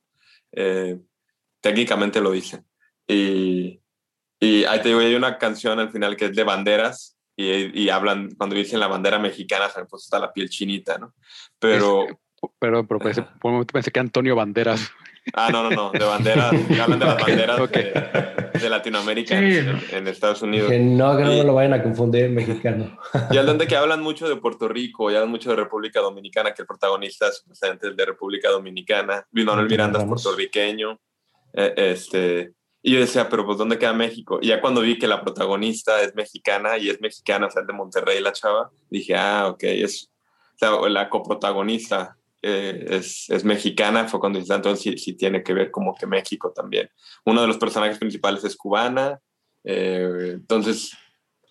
[0.53, 0.99] Eh,
[1.61, 2.65] técnicamente lo dicen.
[3.07, 3.83] Y,
[4.41, 7.91] y ahí te digo, hay una canción al final que es de banderas y, y
[7.91, 11.13] hablan, cuando dicen la bandera mexicana, se me puso hasta la piel chinita, ¿no?
[11.59, 12.05] Pero...
[12.05, 12.17] Es,
[12.59, 14.91] pero, pero pensé, momento pensé que Antonio Banderas.
[15.35, 17.85] Ah, no, no, no, de banderas, hablan de las banderas okay.
[17.85, 20.71] De, de, Latinoamérica sí, en, en, Estados Unidos.
[20.71, 22.99] Que no, que no y, lo vayan a confundir mexicano.
[23.31, 26.55] Y hablan de que hablan mucho de Puerto Rico, y hablan mucho de República Dominicana,
[26.55, 30.99] que el protagonista es presidente de República Dominicana, Manuel Miranda es puertorriqueño,
[31.55, 32.53] eh, este,
[32.83, 34.39] y yo decía, pero pues ¿dónde queda México?
[34.41, 37.73] Y ya cuando vi que la protagonista es mexicana, y es mexicana, o sea, de
[37.73, 40.11] Monterrey la chava, dije, ah, ok, es
[40.55, 45.43] o sea, la coprotagonista eh, es, es, mexicana, fue cuando dice, entonces sí, sí, tiene
[45.43, 46.89] que ver como que México también.
[47.25, 49.21] Uno de los personajes principales es cubana,
[49.65, 50.93] eh, entonces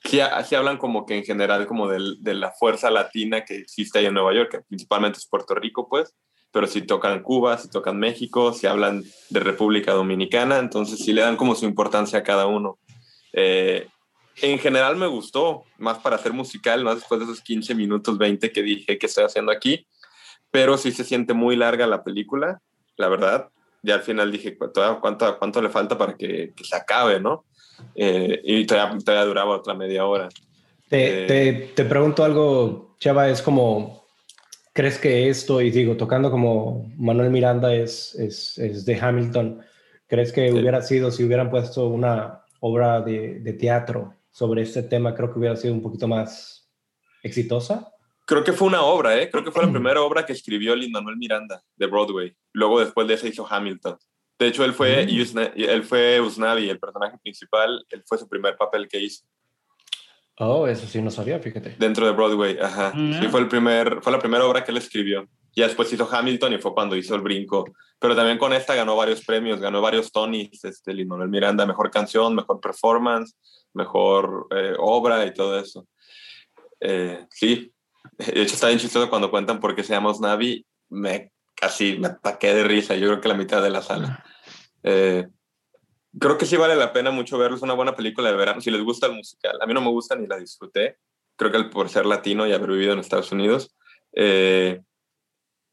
[0.05, 3.99] sí, sí, hablan como que en general como de, de, la fuerza latina que existe
[3.99, 6.15] ahí en Nueva York, que principalmente es Puerto Rico, pues,
[6.51, 11.21] pero si tocan Cuba, si tocan México, si hablan de República Dominicana, entonces sí le
[11.21, 12.79] dan como su importancia a cada uno.
[13.33, 13.87] Eh,
[14.41, 18.51] en general me gustó, más para hacer musical, más después de esos 15 minutos, 20
[18.51, 19.85] que dije que estoy haciendo aquí
[20.51, 22.61] pero sí se siente muy larga la película,
[22.95, 23.49] la verdad.
[23.83, 27.45] Ya al final dije, ¿cuánto, cuánto, cuánto le falta para que, que se acabe, no?
[27.95, 30.29] Eh, y todavía, todavía, duraba otra media hora.
[30.89, 34.05] Te, eh, te, te, pregunto algo, Chava, es como,
[34.73, 39.61] ¿crees que esto, y digo, tocando como Manuel Miranda es, es, es de Hamilton,
[40.07, 40.57] ¿crees que sí.
[40.57, 45.39] hubiera sido, si hubieran puesto una obra de, de teatro sobre este tema, creo que
[45.39, 46.67] hubiera sido un poquito más
[47.21, 47.91] exitosa?
[48.27, 49.29] Creo que fue una obra, ¿eh?
[49.31, 52.35] Creo que fue la primera obra que escribió Lin Manuel Miranda de Broadway.
[52.51, 53.97] Luego, después de eso, hizo Hamilton.
[54.37, 55.37] De hecho, él fue, mm.
[55.55, 57.85] Él fue Usnavi, el personaje principal.
[57.89, 59.25] Él fue su primer papel que hizo.
[60.39, 61.75] Oh, eso sí no sabía, fíjate.
[61.79, 62.91] Dentro de Broadway, ajá.
[62.93, 63.19] Mm.
[63.19, 65.27] Sí, fue, el primer, fue la primera obra que él escribió.
[65.55, 67.63] Y después hizo Hamilton y fue cuando hizo el brinco.
[67.97, 71.89] Pero también con esta ganó varios premios, ganó varios Tonys, este, Lin Manuel Miranda, mejor
[71.89, 73.35] canción, mejor performance,
[73.73, 75.87] mejor eh, obra y todo eso.
[76.79, 77.71] Eh, sí,
[78.17, 80.65] de hecho, está bien chistoso cuando cuentan por qué se llama Navi.
[80.89, 82.95] Me casi me ataqué de risa.
[82.95, 84.23] Yo creo que la mitad de la sala.
[84.83, 85.27] Eh,
[86.19, 87.57] creo que sí vale la pena mucho verlo.
[87.57, 88.61] Es una buena película de verano.
[88.61, 90.97] Si les gusta el musical, a mí no me gusta ni la disfruté.
[91.35, 93.75] Creo que por ser latino y haber vivido en Estados Unidos,
[94.13, 94.81] eh,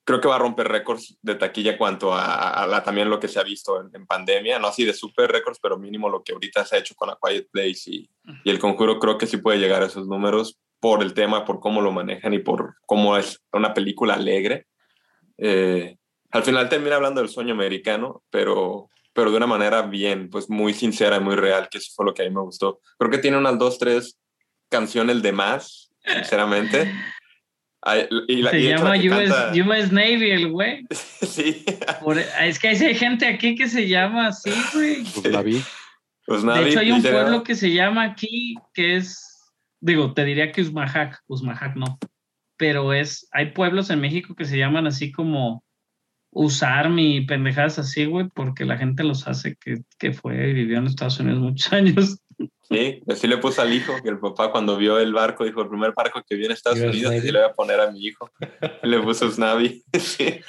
[0.04, 3.28] creo que va a romper récords de taquilla cuanto a, a, a, también lo que
[3.28, 4.58] se ha visto en, en, pandemia.
[4.58, 7.18] No así de super récords, pero mínimo lo que ahorita se ha hecho con A
[7.22, 8.10] Quiet Place y,
[8.44, 8.98] y El Conjuro.
[8.98, 12.34] Creo que sí puede llegar a esos números por el tema, por cómo lo manejan
[12.34, 14.66] y por cómo es una película alegre.
[15.38, 15.96] Eh,
[16.30, 20.74] al final termina hablando del sueño americano, pero, pero de una manera bien, pues muy
[20.74, 22.80] sincera y muy real, que eso fue lo que a mí me gustó.
[22.98, 24.18] Creo que tiene unas dos, tres
[24.68, 26.92] canciones de más, sinceramente.
[28.28, 29.52] Y la, Se y llama US, canta...
[29.52, 30.86] US, Navy, el güey.
[30.90, 31.66] sí.
[32.02, 35.04] Por, es que hay gente aquí que se llama así, güey.
[35.04, 35.62] Pues la vi.
[36.24, 39.33] Pues de hecho, hay un pueblo que se llama aquí que es
[39.84, 41.98] digo, te diría que Usmajac, Usmajac no,
[42.56, 45.62] pero es, hay pueblos en México que se llaman así como
[46.30, 50.78] usar mi pendejadas así, güey, porque la gente los hace que, que fue y vivió
[50.78, 52.18] en Estados Unidos muchos años.
[52.68, 55.68] Sí, así le puso al hijo, que el papá cuando vio el barco dijo, el
[55.68, 58.04] primer barco que vio en Estados US Unidos, y le voy a poner a mi
[58.06, 58.30] hijo.
[58.82, 59.82] Y le puso Snavi.
[59.98, 60.40] Sí.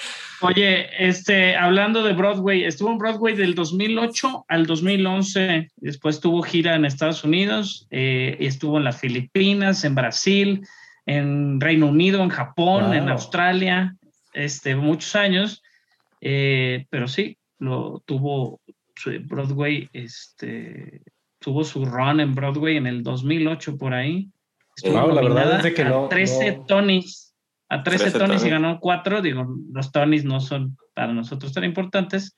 [0.42, 6.76] Oye, este, hablando de Broadway, estuvo en Broadway del 2008 al 2011, después tuvo gira
[6.76, 10.62] en Estados Unidos, eh, estuvo en las Filipinas, en Brasil,
[11.06, 12.94] en Reino Unido, en Japón, Wow.
[12.94, 13.96] en Australia,
[14.34, 15.64] este, muchos años,
[16.22, 18.60] eh, pero sí, lo tuvo
[19.26, 21.02] Broadway, este,
[21.46, 24.28] tuvo su run en Broadway en el 2008 por ahí.
[24.76, 27.36] Estuvo Wow, la verdad nominada es de que a no- 13 no- Tonys,
[27.70, 29.22] a 13, 13 Tonys y ganó 4.
[29.22, 32.36] Digo, los Tonys no son para nosotros tan importantes,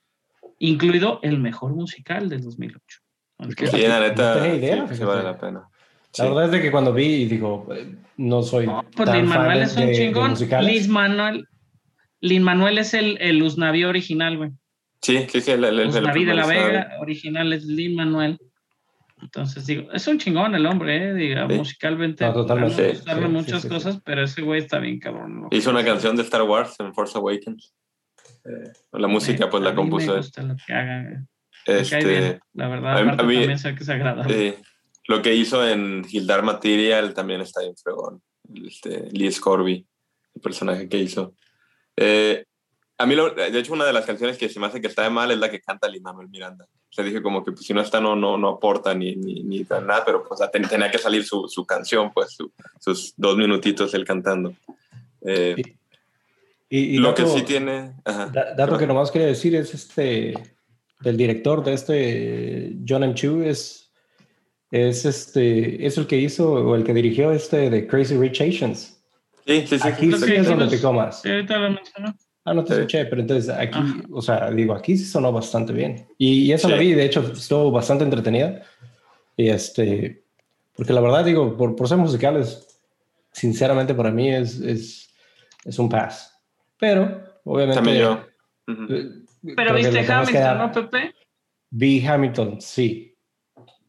[0.59, 2.99] incluido el mejor musical del 2008.
[3.55, 5.69] que- Sí, la neta, No tenía idea, sí, sí vale la pena.
[6.11, 6.23] Sí.
[6.23, 9.19] La verdad es de que cuando vi y digo, eh, no soy No, pues tan
[9.19, 10.33] Lin Manuel es un chingón.
[10.65, 11.47] Lin Manuel,
[12.19, 14.49] Lin Manuel es el, el Usnavi original, güey.
[15.01, 15.51] Sí, sí, sí.
[15.51, 18.37] El, el, el- Usnavi de la Vega original es Lin Manuel.
[19.21, 21.55] Entonces digo, es un chingón el hombre, eh, diga, Sí.
[21.55, 22.25] musicalmente.
[22.25, 22.95] No, totalmente.
[22.95, 25.41] Sí, sí, muchas sí, sí, cosas, pero ese güey está bien cabrón.
[25.41, 25.47] ¿no?
[25.51, 27.73] Hizo una canción de Star Wars en Force Awakens.
[28.45, 30.17] Eh, la música, pues A la mí me compuso él.
[30.17, 31.15] gusta lo que haga, güey.
[31.79, 34.47] Me cae bien, Este, la verdad, a mí- a mí- también sé que es agradable.
[34.47, 34.57] eh,
[35.07, 38.21] lo que hizo en Gildar Material también está bien fregón.
[38.65, 39.85] Este, Lee Scorby,
[40.35, 41.33] el personaje que hizo.
[41.97, 42.45] Eh,
[42.99, 45.03] a mí, lo- de hecho, una de las canciones que se me hace que está
[45.03, 46.65] de mal es la que canta Lin Manuel Miranda.
[46.97, 49.63] Se dije como que pues, si no está, no, no, no aporta ni, ni, ni
[49.63, 53.37] da nada, pero pues ten- tenía que salir su, su canción, pues su- sus dos
[53.37, 54.55] minutitos él cantando.
[55.21, 55.55] Eh,
[56.69, 57.93] Y, y lo dato, que sí tiene...
[58.03, 58.25] ajá.
[58.33, 60.33] da- dato que nomás quería decir es este,
[61.01, 63.13] del director de este, John M.
[63.13, 63.91] Chu, es,
[64.71, 68.99] es, este, es el que hizo o el que dirigió este de Crazy Rich Asians.
[69.45, 69.87] Sí, sí, sí.
[69.87, 71.21] Aquí Creo sí que es sí donde picó más.
[71.21, 72.15] Sí, ahorita lo mencionó.
[72.49, 72.79] Ah, no te Sí.
[72.79, 74.01] escuché, pero entonces aquí, Ajá.
[74.09, 76.07] o sea, digo, aquí sí sonó bastante bien.
[76.17, 76.73] Y, y eso Sí.
[76.73, 78.61] la vi, de hecho, estuvo bastante entretenida.
[79.35, 80.23] Y este,
[80.73, 82.79] porque la verdad, digo, por, por ser musicales,
[83.33, 85.13] sinceramente para mí es, es,
[85.65, 86.39] es un pass.
[86.79, 87.75] Pero, obviamente.
[87.81, 88.13] También yo.
[88.71, 88.93] Ujú.
[88.93, 89.09] eh,
[89.43, 91.13] Pero creo que viste Hamilton, dar- ¿no, Pepe?
[91.69, 93.13] Vi Hamilton, sí.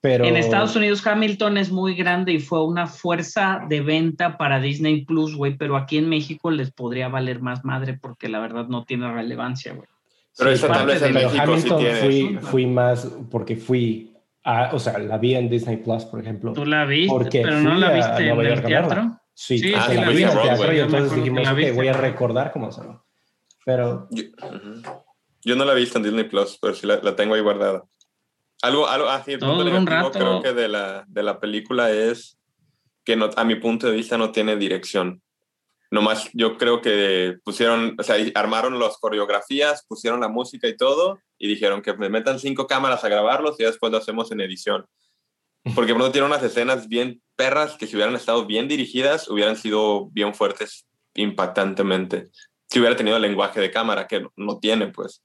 [0.00, 0.24] Pero.
[0.24, 5.04] En Estados Unidos Hamilton es muy grande y fue una fuerza de venta para Disney
[5.04, 8.84] Plus, güey, pero aquí en México les podría valer más madre porque la verdad no
[8.84, 9.88] tiene relevancia, güey.
[10.36, 11.94] Pero Sí, esa tal vez en México sí Hamilton tiene.
[12.00, 14.14] fui, fui más porque fui.
[14.44, 16.52] A, o sea, la vi en Disney Plus, por ejemplo.
[16.52, 19.20] Tú la viste, Porque pero no la a viste en el teatro.
[19.34, 21.50] Sí, Sí, sea, sí, la la vi en el teatro y entonces que dijimos, la
[21.52, 21.72] ok, viste.
[21.72, 23.04] voy a recordar cómo sonó.
[23.64, 24.82] Pero Yo, ujú.
[25.44, 27.82] Yo no la he visto en Disney Plus, pero sí la, la tengo ahí guardada.
[28.62, 30.10] Algo, algo ah, sí, el Todo dura un rato.
[30.10, 32.38] creo que de la, de la película es
[33.04, 35.22] que no, a mi punto de vista no tiene dirección.
[35.90, 41.18] Nomás yo creo que pusieron, o sea, armaron las coreografías, pusieron la música y todo,
[41.38, 44.84] y dijeron que me metan cinco cámaras a grabarlos y después lo hacemos en edición.
[45.74, 50.08] Porque pronto tiene unas escenas bien perras que si hubieran estado bien dirigidas, hubieran sido
[50.10, 52.28] bien fuertes impactantemente.
[52.68, 55.22] Si hubiera tenido el lenguaje de cámara, que no, no tiene, pues.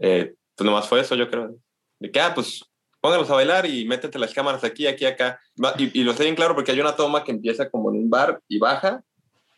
[0.00, 1.56] Eh, pues nomás fue eso, yo creo.
[1.98, 2.64] De que, ah, pues
[3.00, 5.40] póngalos a bailar y métete las cámaras aquí, aquí, acá.
[5.78, 8.10] Y, y lo sé bien claro porque hay una toma que empieza como en un
[8.10, 9.02] bar y baja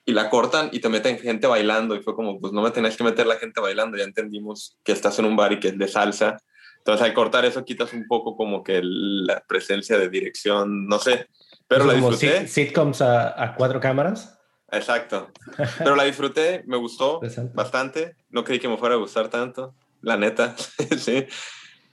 [0.05, 1.95] y la cortan y te meten gente bailando.
[1.97, 4.93] Y fue como, pues no me tenés que meter la gente bailando, ya entendimos que
[4.93, 6.37] estás en un bar y que es de salsa.
[6.79, 11.27] Entonces al cortar eso quitas un poco como que la presencia de dirección, no sé.
[11.67, 12.47] Pero la disfruté.
[12.47, 14.39] sit- sitcoms a, a cuatro cámaras.
[14.71, 15.31] Exacto.
[15.79, 17.21] Pero la disfruté, me gustó
[17.55, 18.17] bastante.
[18.31, 20.55] No creí que me fuera a gustar tanto, la neta.
[20.99, 21.27] sí.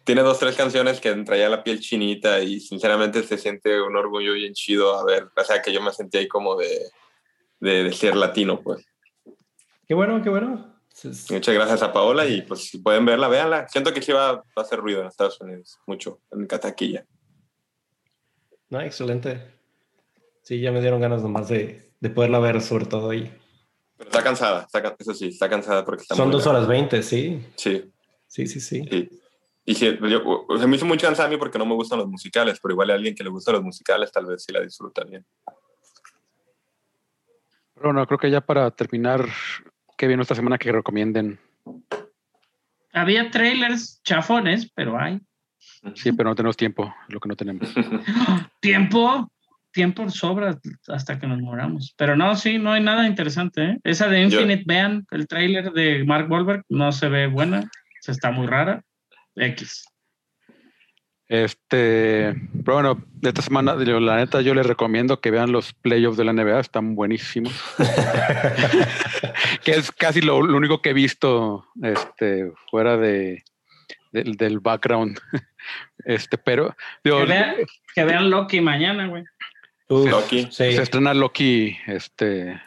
[0.06, 4.34] Tiene dos, tres canciones que traía la piel chinita y sinceramente se siente un orgullo
[4.34, 5.28] bien chido a ver.
[5.36, 6.90] O sea, que yo me sentí ahí como de,
[7.60, 8.86] de, de ser latino, pues.
[9.88, 10.76] Qué bueno, qué bueno.
[11.04, 13.68] Muchas gracias a Paola y pues si pueden verla, véanla.
[13.68, 17.06] Siento que sí va, va a hacer ruido en Estados Unidos, mucho, en Cataquilla.
[18.70, 19.54] No, excelente.
[20.44, 23.36] Sí, ya me dieron ganas nomás de, de poderla ver, sobre todo ahí.
[23.98, 27.44] Pero está cansada, está eso sí, está cansada porque está Son dos horas veinte, sí.
[27.56, 27.92] Sí,
[28.28, 28.84] Sí, sí, sí.
[28.90, 29.10] Sí.
[29.66, 32.08] Y sí, yo, se me hizo muy cansada a mí porque no me gustan los
[32.08, 35.04] musicales, pero igual a alguien que le gustan los musicales tal vez sí la disfruta
[35.04, 35.26] bien.
[37.74, 39.26] Pero bueno, creo que ya para terminar,
[39.98, 41.40] ¿qué viene esta semana que recomienden?
[42.94, 45.20] Había trailers chafones, pero hay.
[45.96, 47.68] Sí, pero no tenemos tiempo, lo que no tenemos.
[48.62, 49.30] Tiempo,
[49.72, 50.58] tiempo sobra
[50.88, 51.94] hasta que nos moramos.
[51.98, 53.64] Pero no, sí, no hay nada interesante.
[53.64, 53.80] ¿eh?
[53.84, 58.12] Esa de Yo- Infinite, vean el trailer de Mark Wahlberg, no se ve buena, se
[58.12, 58.84] está muy rara.
[59.36, 59.86] X.
[61.28, 65.74] Este, pero bueno, de esta semana, yo, la neta, yo les recomiendo que vean los
[65.74, 67.54] playoffs de la NBA, están buenísimos.
[69.64, 73.44] que es casi lo, lo único que he visto este, fuera de,
[74.12, 75.20] del, del background.
[76.06, 77.56] Este, pero digo, Que vean,
[77.96, 79.24] que vean Loki mañana, güey.
[79.88, 80.44] Uf, Loki.
[80.44, 80.74] sí.
[80.74, 82.62] se estrena Loki este,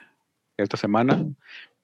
[0.57, 1.25] esta semana,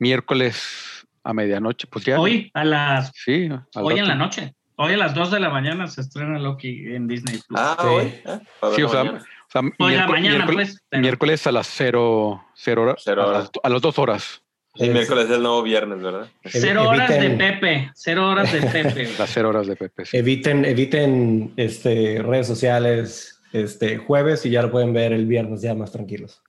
[0.00, 2.18] miércoles a medianoche, pues ya.
[2.18, 4.54] Hoy a las Sí, hoy en la noche.
[4.76, 7.60] Hoy a las 2 de la mañana se estrena Loki en Disney Plus.
[7.60, 7.86] Ah, Sí.
[7.86, 8.12] hoy.
[8.60, 9.24] para Sí, o sea, mañana.
[9.24, 10.84] o sea, Hoy a la miércoles, mañana, miércoles- pues.
[10.88, 13.02] pero- miércoles a las cero, cero horas.
[13.04, 13.38] Cero a, horas.
[13.42, 14.42] las, a las dos horas.
[14.76, 16.26] Sí, miércoles es el nuevo viernes, ¿verdad?
[16.44, 17.92] Cero horas de Pepe.
[17.94, 19.08] Cero horas de Pepe.
[19.18, 20.04] Las cero horas de Pepe.
[20.04, 20.16] sí.
[20.16, 25.76] Eviten, eviten este, redes sociales este, jueves y ya lo pueden ver el viernes ya
[25.76, 26.42] más tranquilos.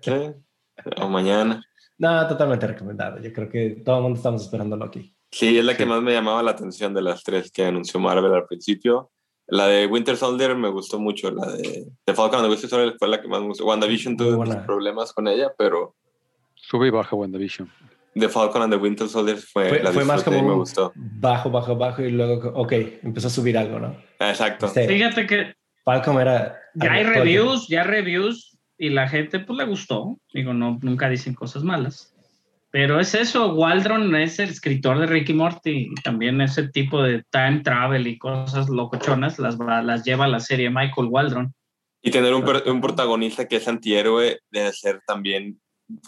[0.00, 0.12] Sí.
[1.02, 1.62] O mañana.
[1.98, 3.20] No, totalmente recomendado.
[3.20, 5.14] Yo creo que todo el mundo estamos esperando Loki.
[5.34, 8.32] Sí, es la que más me llamaba la atención de las tres que anunció Marvel
[8.32, 9.10] al principio.
[9.48, 11.28] La de Winter Soldier me gustó mucho.
[11.32, 13.66] La de, de Falcon and the Winter Soldier fue la que más me gustó.
[13.66, 15.96] WandaVision tuve muchos problemas con ella, pero
[16.54, 17.68] Sube y baja WandaVision.
[18.14, 20.92] The Falcon and the Winter Soldier fue, Fue, la fue más como y me gustó.
[20.94, 22.72] bajo, bajo, bajo y luego, ok,
[23.02, 23.96] empezó a subir algo, ¿no?
[24.20, 24.66] Exacto.
[24.66, 25.54] Este, Fíjate que
[25.84, 26.56] Falcon era...
[26.74, 30.16] ya hay reviews, ya hay reviews y la gente pues le gustó.
[30.32, 32.13] Digo, no, nunca dicen cosas malas.
[32.74, 37.22] Pero es eso, Waldron es el escritor de Ricky Morty y también ese tipo de
[37.30, 41.54] time travel y cosas locochonas las, las lleva la serie Michael Waldron.
[42.02, 45.60] Y tener un, per- un protagonista que es antihéroe debe ser también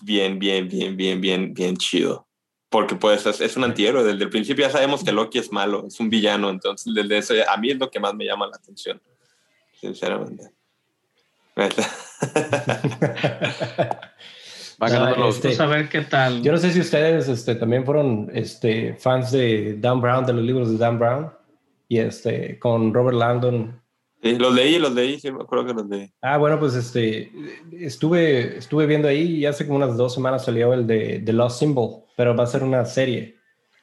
[0.02, 2.26] bien, bien, bien, bien, bien, bien chido.
[2.68, 4.02] Porque pues es, es un antihéroe.
[4.02, 6.50] Desde el principio ya sabemos que Loki es malo, es un villano.
[6.50, 9.00] Entonces, desde eso a mí es lo que más me llama la atención.
[9.80, 10.50] Sinceramente.
[14.82, 16.42] Va Ah, ganando los este- a ver qué tal.
[16.42, 20.42] Yo no sé si ustedes este, también fueron este, fans de Dan Brown, de los
[20.44, 21.30] libros de Dan Brown,
[21.88, 23.80] y este, con Robert Langdon.
[24.22, 26.10] Sí, los leí, los leí, sí, me acuerdo que los leí.
[26.20, 27.30] Ah, bueno, pues este,
[27.72, 31.58] estuve, estuve viendo ahí y hace como unas dos semanas salió el de The Lost
[31.60, 33.36] Symbol, pero va a ser una serie.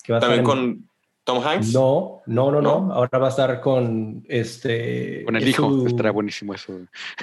[0.03, 0.89] Que va a También estar en- con
[1.23, 1.73] Tom Hanks.
[1.73, 2.93] No, no, no, no, ¿No?
[2.93, 5.23] Ahora va a estar con este.
[5.23, 5.69] Con el es hijo.
[5.69, 6.73] su- Estará buenísimo eso.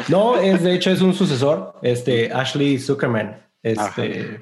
[0.09, 3.37] No, es de hecho es un sucesor, este Ashley Zuckerman.
[3.63, 4.41] Este,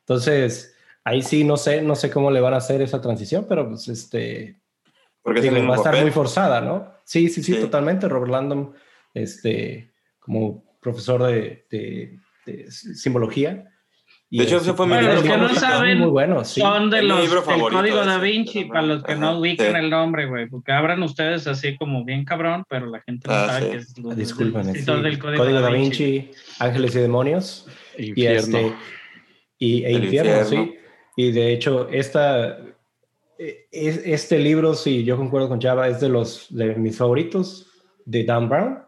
[0.00, 3.68] entonces ahí sí no sé, no sé cómo le van a hacer esa transición, pero
[3.68, 4.60] pues este
[5.22, 6.02] porque digo, el va a estar papel.
[6.02, 6.92] muy forzada, ¿no?
[7.04, 7.60] Sí, sí, sí, Sí.
[7.60, 8.08] totalmente.
[8.08, 8.74] Robert Landon,
[9.14, 13.70] este, como profesor de, de- de simbología.
[14.28, 15.60] Y De hecho, este, ese fue mi libro los que no favorito.
[15.60, 16.60] saben, muy bueno, sí.
[16.60, 19.28] Son de mi los libro del código ese, da Vinci, Ajá, para los que no
[19.30, 19.76] ajá, ubican sí.
[19.78, 23.46] el nombre, güey, porque abran ustedes así como bien cabrón, pero la gente no Ah,
[23.48, 23.70] sabe sí.
[23.70, 24.70] que es lo- Disculpen, el sí.
[24.80, 26.04] escritor del código, Código da da Vinci.
[26.04, 27.66] Vinci, Ángeles y Demonios.
[27.98, 28.58] Y Infierno.
[28.58, 28.72] este
[29.58, 30.64] y, e infierno, infierno.
[30.66, 30.78] sí
[31.16, 32.58] y de hecho esta
[33.38, 37.66] eh, es- este libro sí yo concuerdo con Java es de los de mis favoritos
[38.04, 38.78] de Dan Brown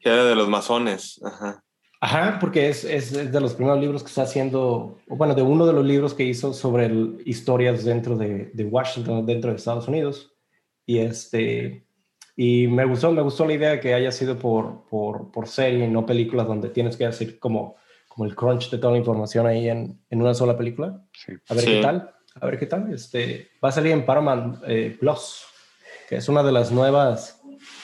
[0.00, 1.20] Que era de los masones.
[1.24, 1.62] Ajá.
[2.00, 5.66] ajá porque es, es, es de los primeros libros que está haciendo bueno de uno
[5.66, 9.86] de los libros que hizo sobre el- historias dentro de, de Washington dentro de Estados
[9.88, 10.32] Unidos
[10.86, 11.84] y este
[12.36, 15.84] y me gustó me gustó la idea de que haya sido por, por, por serie
[15.84, 17.76] y no películas donde tienes que hacer como
[18.10, 21.32] como el crunch de toda la información ahí en, en una sola película Sí.
[21.48, 21.70] a ver Sí.
[21.70, 22.14] qué tal.
[22.40, 22.92] A ver qué tal.
[22.92, 25.44] Este, va a salir en Paramount eh, Plus,
[26.08, 27.40] que es una de las nuevas.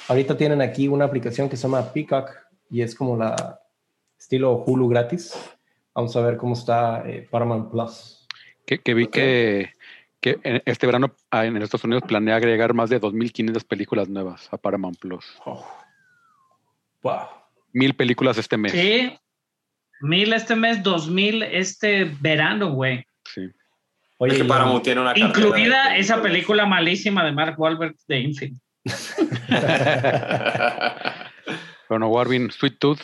[0.08, 2.30] Ahorita tienen aquí una aplicación que se llama Peacock
[2.70, 3.60] y es como la
[4.18, 5.34] estilo Hulu gratis.
[5.94, 8.26] Vamos a ver cómo está eh, Paramount Plus.
[8.66, 9.10] Que, que vi Ok.
[9.12, 9.70] que,
[10.20, 14.48] que en este verano ah, en Estados Unidos planea agregar más de 2.500 películas nuevas
[14.52, 15.24] a Paramount Plus.
[17.02, 17.18] Wow.
[17.72, 18.72] Mil películas este mes.
[18.72, 19.16] Sí,
[20.00, 23.04] mil este mes, dos mil este verano, güey.
[23.34, 23.42] Sí.
[24.18, 28.20] Oye, es que Paramount tiene una Incluida de- esa película malísima de Mark Wahlberg de
[28.20, 28.60] Infinite.
[31.88, 33.00] Bueno, Warvin, Sweet Tooth.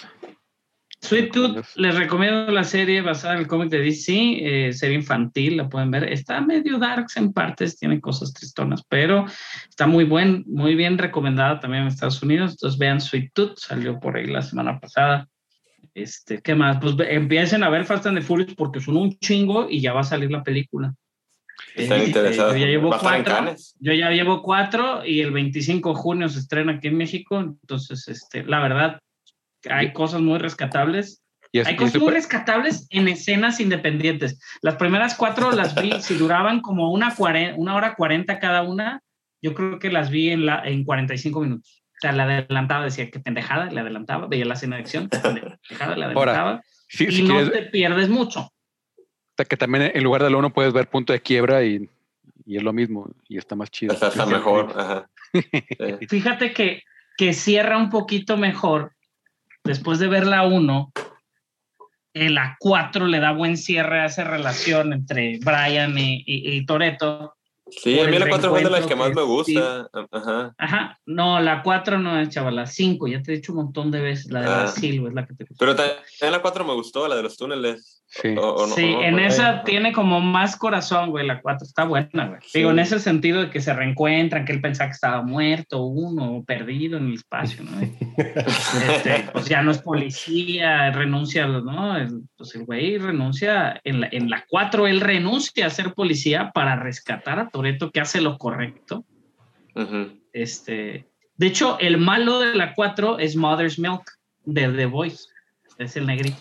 [1.02, 4.12] Sweet Tooth, les recomiendo la serie basada en el cómic de DC,
[4.68, 6.04] eh, serie infantil, la pueden ver.
[6.12, 9.26] Está medio darks en partes, tiene cosas tristonas, pero
[9.68, 12.52] está muy buen, muy bien recomendada también en Estados Unidos.
[12.52, 15.28] Entonces vean Sweet Tooth, salió por ahí la semana pasada.
[15.94, 16.78] Este, ¿qué más?
[16.80, 20.00] Pues empiecen a ver Fast and the Furious porque son un chingo y ya va
[20.00, 20.94] a salir la película.
[21.74, 22.54] Están Eh, interesados.
[22.54, 23.54] yo ya llevo cuatro.
[23.78, 27.38] Yo ya llevo cuatro y el 25 de junio se estrena aquí en México.
[27.40, 28.98] Entonces, este, la verdad,
[29.68, 31.22] hay cosas muy rescatables.
[31.66, 34.40] Hay cosas muy rescatables en escenas independientes.
[34.62, 37.14] Las primeras cuatro las vi, si duraban como una,
[37.56, 39.02] una hora cuarenta cada una,
[39.42, 41.81] yo creo que las vi en, la, en 45 minutos.
[42.02, 46.04] Sea, la adelantaba, decía que pendejada, le adelantaba, veía la escena de acción, pendejada, le
[46.06, 46.62] Ahora, adelantaba.
[46.88, 48.52] sí, y si no quieres, te pierdes mucho.
[49.48, 51.88] que también en lugar del uno puedes ver punto de quiebra y,
[52.44, 53.94] y es lo mismo y está más chido.
[53.94, 54.72] Está, está mejor.
[54.76, 55.08] Ajá.
[55.32, 55.42] Sí.
[56.08, 56.82] Fíjate que,
[57.16, 58.92] que cierra un poquito mejor
[59.62, 60.92] después de ver la 1.
[62.14, 66.66] En la 4 le da buen cierre a esa relación entre Brian y, y, y
[66.66, 67.36] Toretto.
[67.80, 69.88] Sí, a mí la 4 fue de las que más me gusta.
[70.10, 70.54] Ajá.
[70.58, 73.90] Ajá, no, la 4 no es, chaval, la 5, ya te he dicho un montón
[73.90, 74.58] de veces, la de Ah.
[74.60, 75.96] Brasil, es la que te Pero también
[76.30, 78.01] la 4 me gustó, la de los túneles.
[78.14, 78.28] Sí.
[78.36, 79.22] O- o no- Sí, no, en no.
[79.22, 82.40] esa tiene como más corazón, güey, la 4 está buena, güey.
[82.42, 82.58] Sí.
[82.58, 86.36] Digo, en ese sentido de que se reencuentran, que él pensaba que estaba muerto uno,
[86.36, 87.70] o perdido en el espacio, ¿no?
[88.86, 91.94] Este, pues ya no es policía, renuncia, ¿no?
[92.36, 96.76] Pues el güey renuncia, en la, en la 4 él renuncia a ser policía para
[96.76, 99.06] rescatar a Toreto, que hace lo correcto.
[100.34, 104.02] Este, de hecho, el malo de la 4 es Mother's Milk
[104.44, 105.24] de The Voice.
[105.78, 106.36] Es el negrito.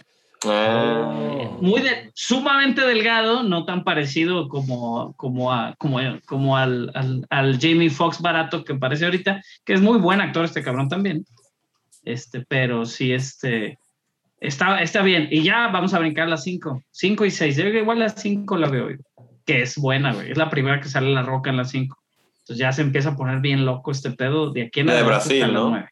[0.45, 1.57] Ah.
[1.61, 7.59] Muy de, sumamente delgado, no tan parecido como, como, a, como, como al, al, al
[7.59, 11.25] Jamie Foxx barato que parece ahorita, que es muy buen actor este cabrón también.
[12.03, 13.77] Este, pero sí, este,
[14.39, 15.27] está, está bien.
[15.31, 16.83] Y ya vamos a brincar las 5.
[16.89, 17.57] 5 y 6.
[17.57, 18.89] Yo igual las 5 la veo,
[19.45, 20.31] que es buena, güey.
[20.31, 21.97] Es la primera que sale la roca en las 5.
[22.39, 25.03] Entonces ya se empieza a poner bien loco este pedo de aquí en La de
[25.03, 25.69] Brasil, ¿no?
[25.69, 25.89] nueve.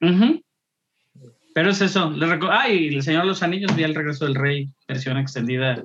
[0.00, 0.42] Ujú.
[1.58, 2.14] Pero es eso.
[2.52, 5.82] Ah, y El Señor de los Anillos, vi El Regreso del Rey, versión extendida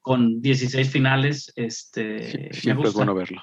[0.00, 1.52] con 16 finales.
[1.56, 2.98] Este, Sí, me siempre es gusta.
[2.98, 3.42] bueno verlo.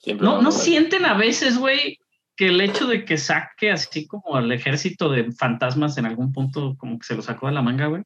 [0.00, 1.98] Siempre No, ¿no sienten a veces, güey,
[2.36, 6.76] que el hecho de que saque así como el ejército de fantasmas en algún punto,
[6.76, 8.02] como que se lo sacó de la manga, güey?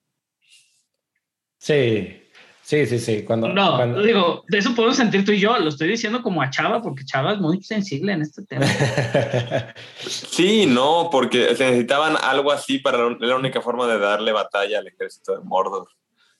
[1.59, 2.23] Sí,
[2.67, 3.23] sí, sí, sí.
[3.23, 5.57] Cuando, No, cuando- digo, de eso podemos sentir tú y yo.
[5.59, 8.67] Lo estoy diciendo como a Chava, porque Chava es muy sensible en este tema.
[10.07, 14.79] Sí, no, porque se necesitaban algo así para la, la única forma de darle batalla
[14.81, 15.89] al ejército de Mordor.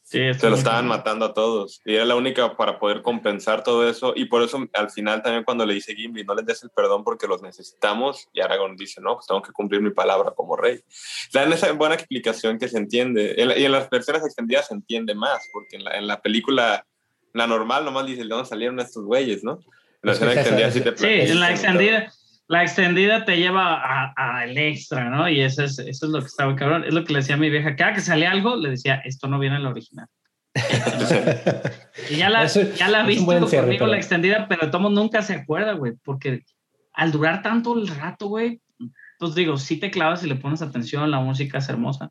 [0.09, 3.65] Sí, Se lo es- estaban matando a todos y era la única para poder compensar
[3.65, 6.63] todo eso y por eso al final también cuando le dice Gimli no les des
[6.63, 10.31] el perdón porque los necesitamos y Aragorn dice no, pues tengo que cumplir mi palabra
[10.31, 10.81] como rey.
[11.33, 15.43] Dan esa buena explicación que se entiende y en las versiones extendidas se entiende más
[15.53, 16.87] porque en la, en la película,
[17.33, 19.59] la normal nomás dice de dónde salieron estos güeyes, ¿no?
[20.03, 22.13] En la Es extendida sí te Sí, en la extendida,
[22.49, 25.29] la extendida te lleva a- a el extra, ¿no?
[25.29, 26.85] Y eso es, eso es lo que estaba cabrón.
[26.85, 27.75] Es lo que le decía a mi vieja.
[27.77, 30.07] Cada que salía algo, le decía, esto no viene en la original.
[32.11, 35.35] Y ya la, Eso- ya la viste conmigo pero- la extendida, pero Tomo nunca se
[35.35, 36.45] acuerda, güey, porque
[36.93, 38.61] al durar tanto el rato, güey,
[39.19, 42.11] pues digo, sí te clavas y le pones atención, la música es hermosa,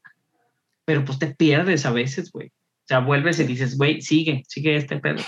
[0.86, 2.48] pero pues te pierdes a veces, güey.
[2.50, 5.22] O sea, vuelves y dices, güey, sigue, sigue este pedo.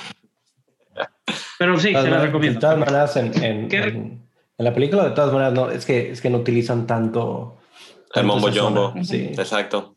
[1.60, 2.60] Pero sí, se la recomiendo.
[2.60, 4.27] De todas maneras, en, en, ¿Qué re- en-
[4.58, 7.58] en la película, de todas maneras, no, es que, es que no utilizan tanto.
[8.14, 8.94] El mombo jumbo.
[9.04, 9.30] Sí.
[9.38, 9.96] Exacto.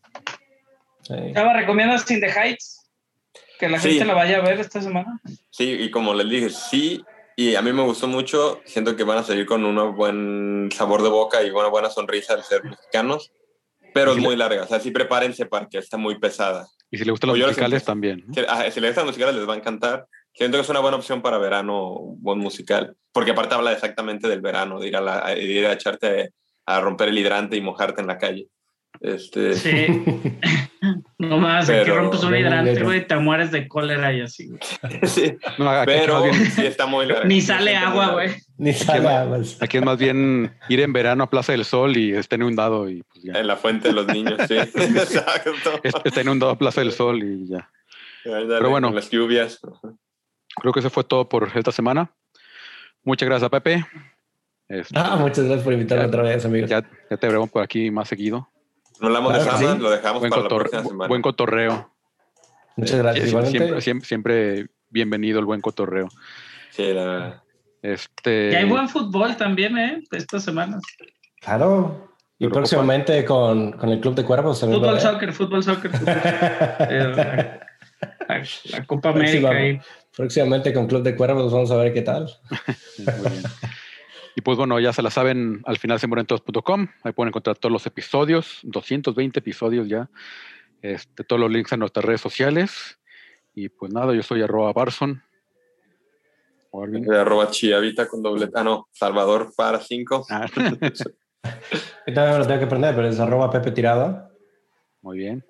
[1.01, 1.13] sí.
[1.33, 2.89] Chava, ¿recomiendas In the Heights?
[3.59, 3.89] Que la Sí.
[3.91, 5.19] gente la vaya a ver esta semana.
[5.49, 7.03] Sí, y como les dije, sí,
[7.35, 11.01] y a mí me gustó mucho, siento que van a salir con un buen sabor
[11.03, 13.31] de boca y una buena sonrisa al ser mexicanos,
[13.93, 16.67] pero es muy larga, o sea, sí prepárense para que está muy pesada.
[16.89, 18.23] Y si le gustan los musicales también.
[18.27, 18.33] ¿no?
[18.33, 20.79] Si, ah, si les gustan los musicales les va a encantar, siento que es una
[20.79, 24.95] buena opción para verano, un buen musical, porque aparte habla exactamente del verano, de ir
[24.97, 26.31] a, la- de ir a echarte
[26.65, 28.47] a romper el hidrante y mojarte en la calle.
[28.99, 29.87] Este, Sí.
[31.17, 34.49] no más, aquí Pero- rompes un hidrante, güey, te mueres de cólera y así,
[35.03, 37.23] sí, No, pero sí está muy larga.
[37.25, 38.29] Ni sale está agua, güey.
[38.57, 39.57] Ni sabe aguas.
[39.61, 43.01] aquí es más bien ir en verano a Plaza del Sol y estar inundado y
[43.03, 43.33] pues ya.
[43.39, 44.55] En la fuente de los niños, sí.
[44.75, 45.51] Exacto.
[45.83, 47.69] Es- Está inundado a Plaza del Sol y ya.
[48.23, 48.69] Pero bueno.
[48.69, 48.91] bueno.
[48.91, 49.59] Las lluvias.
[50.55, 52.11] Creo que eso fue todo por esta semana.
[53.03, 53.85] Muchas gracias, Pepe.
[54.67, 56.69] Este, Ah, muchas gracias por invitarme Ya- otra vez, amigos.
[56.69, 58.49] ya, ya te veremos por aquí más seguido.
[58.99, 59.79] No hablamos Claro de sí.
[59.81, 61.07] lo dejamos Buen, para la cotorre- próxima semana.
[61.07, 61.91] buen cotorreo.
[62.75, 63.29] Muchas gracias.
[63.29, 63.45] Sie-.
[63.47, 66.07] Siempre, siempre, siempre bienvenido el buen cotorreo.
[66.69, 67.43] Sí, la-
[67.81, 70.03] Este, Y hay buen fútbol también, ¿eh?
[70.11, 70.81] Estas semanas.
[71.41, 72.13] Claro.
[72.37, 74.59] Y próximamente con, con el Club de Cuervos.
[74.61, 75.91] Fútbol, a soccer, fútbol, soccer.
[75.91, 76.13] fútbol.
[76.91, 77.25] Eh, la,
[78.27, 79.49] la- la Copa América.
[79.49, 79.79] Ahí.
[80.15, 82.29] Próximamente con Club de Cuervos vamos a ver qué tal.
[82.97, 83.43] muy bien.
[84.35, 86.87] Y pues bueno, ya se la saben al final semorentos.com.
[87.03, 90.09] Ahí pueden encontrar todos los episodios, 220 episodios ya.
[90.81, 92.97] Este, todos los links a nuestras redes sociales.
[93.53, 95.21] Y pues nada, yo soy arroba Barson.
[96.71, 98.49] O alguien- de arroba chiavita con doble.
[98.55, 100.25] Ah, no, Salvador para cinco.
[100.29, 100.45] Ah,
[102.07, 104.31] Yo también me lo tengo que aprender, pero es arroba Pepe Tirada.
[105.01, 105.43] muy bien.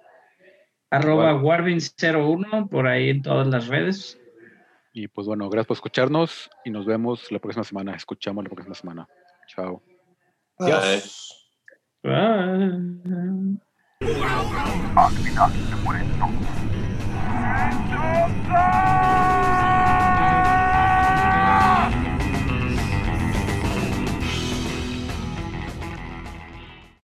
[0.90, 4.18] Arroba Warvin01 por ahí en todas las redes.
[4.94, 7.96] Y pues bueno, gracias por escucharnos y nos vemos la próxima semana.
[7.96, 9.08] Escuchamos la próxima semana.
[9.48, 9.82] Chao.
[10.60, 11.02] Bye.
[12.04, 12.22] Bye.
[18.44, 19.31] Bye.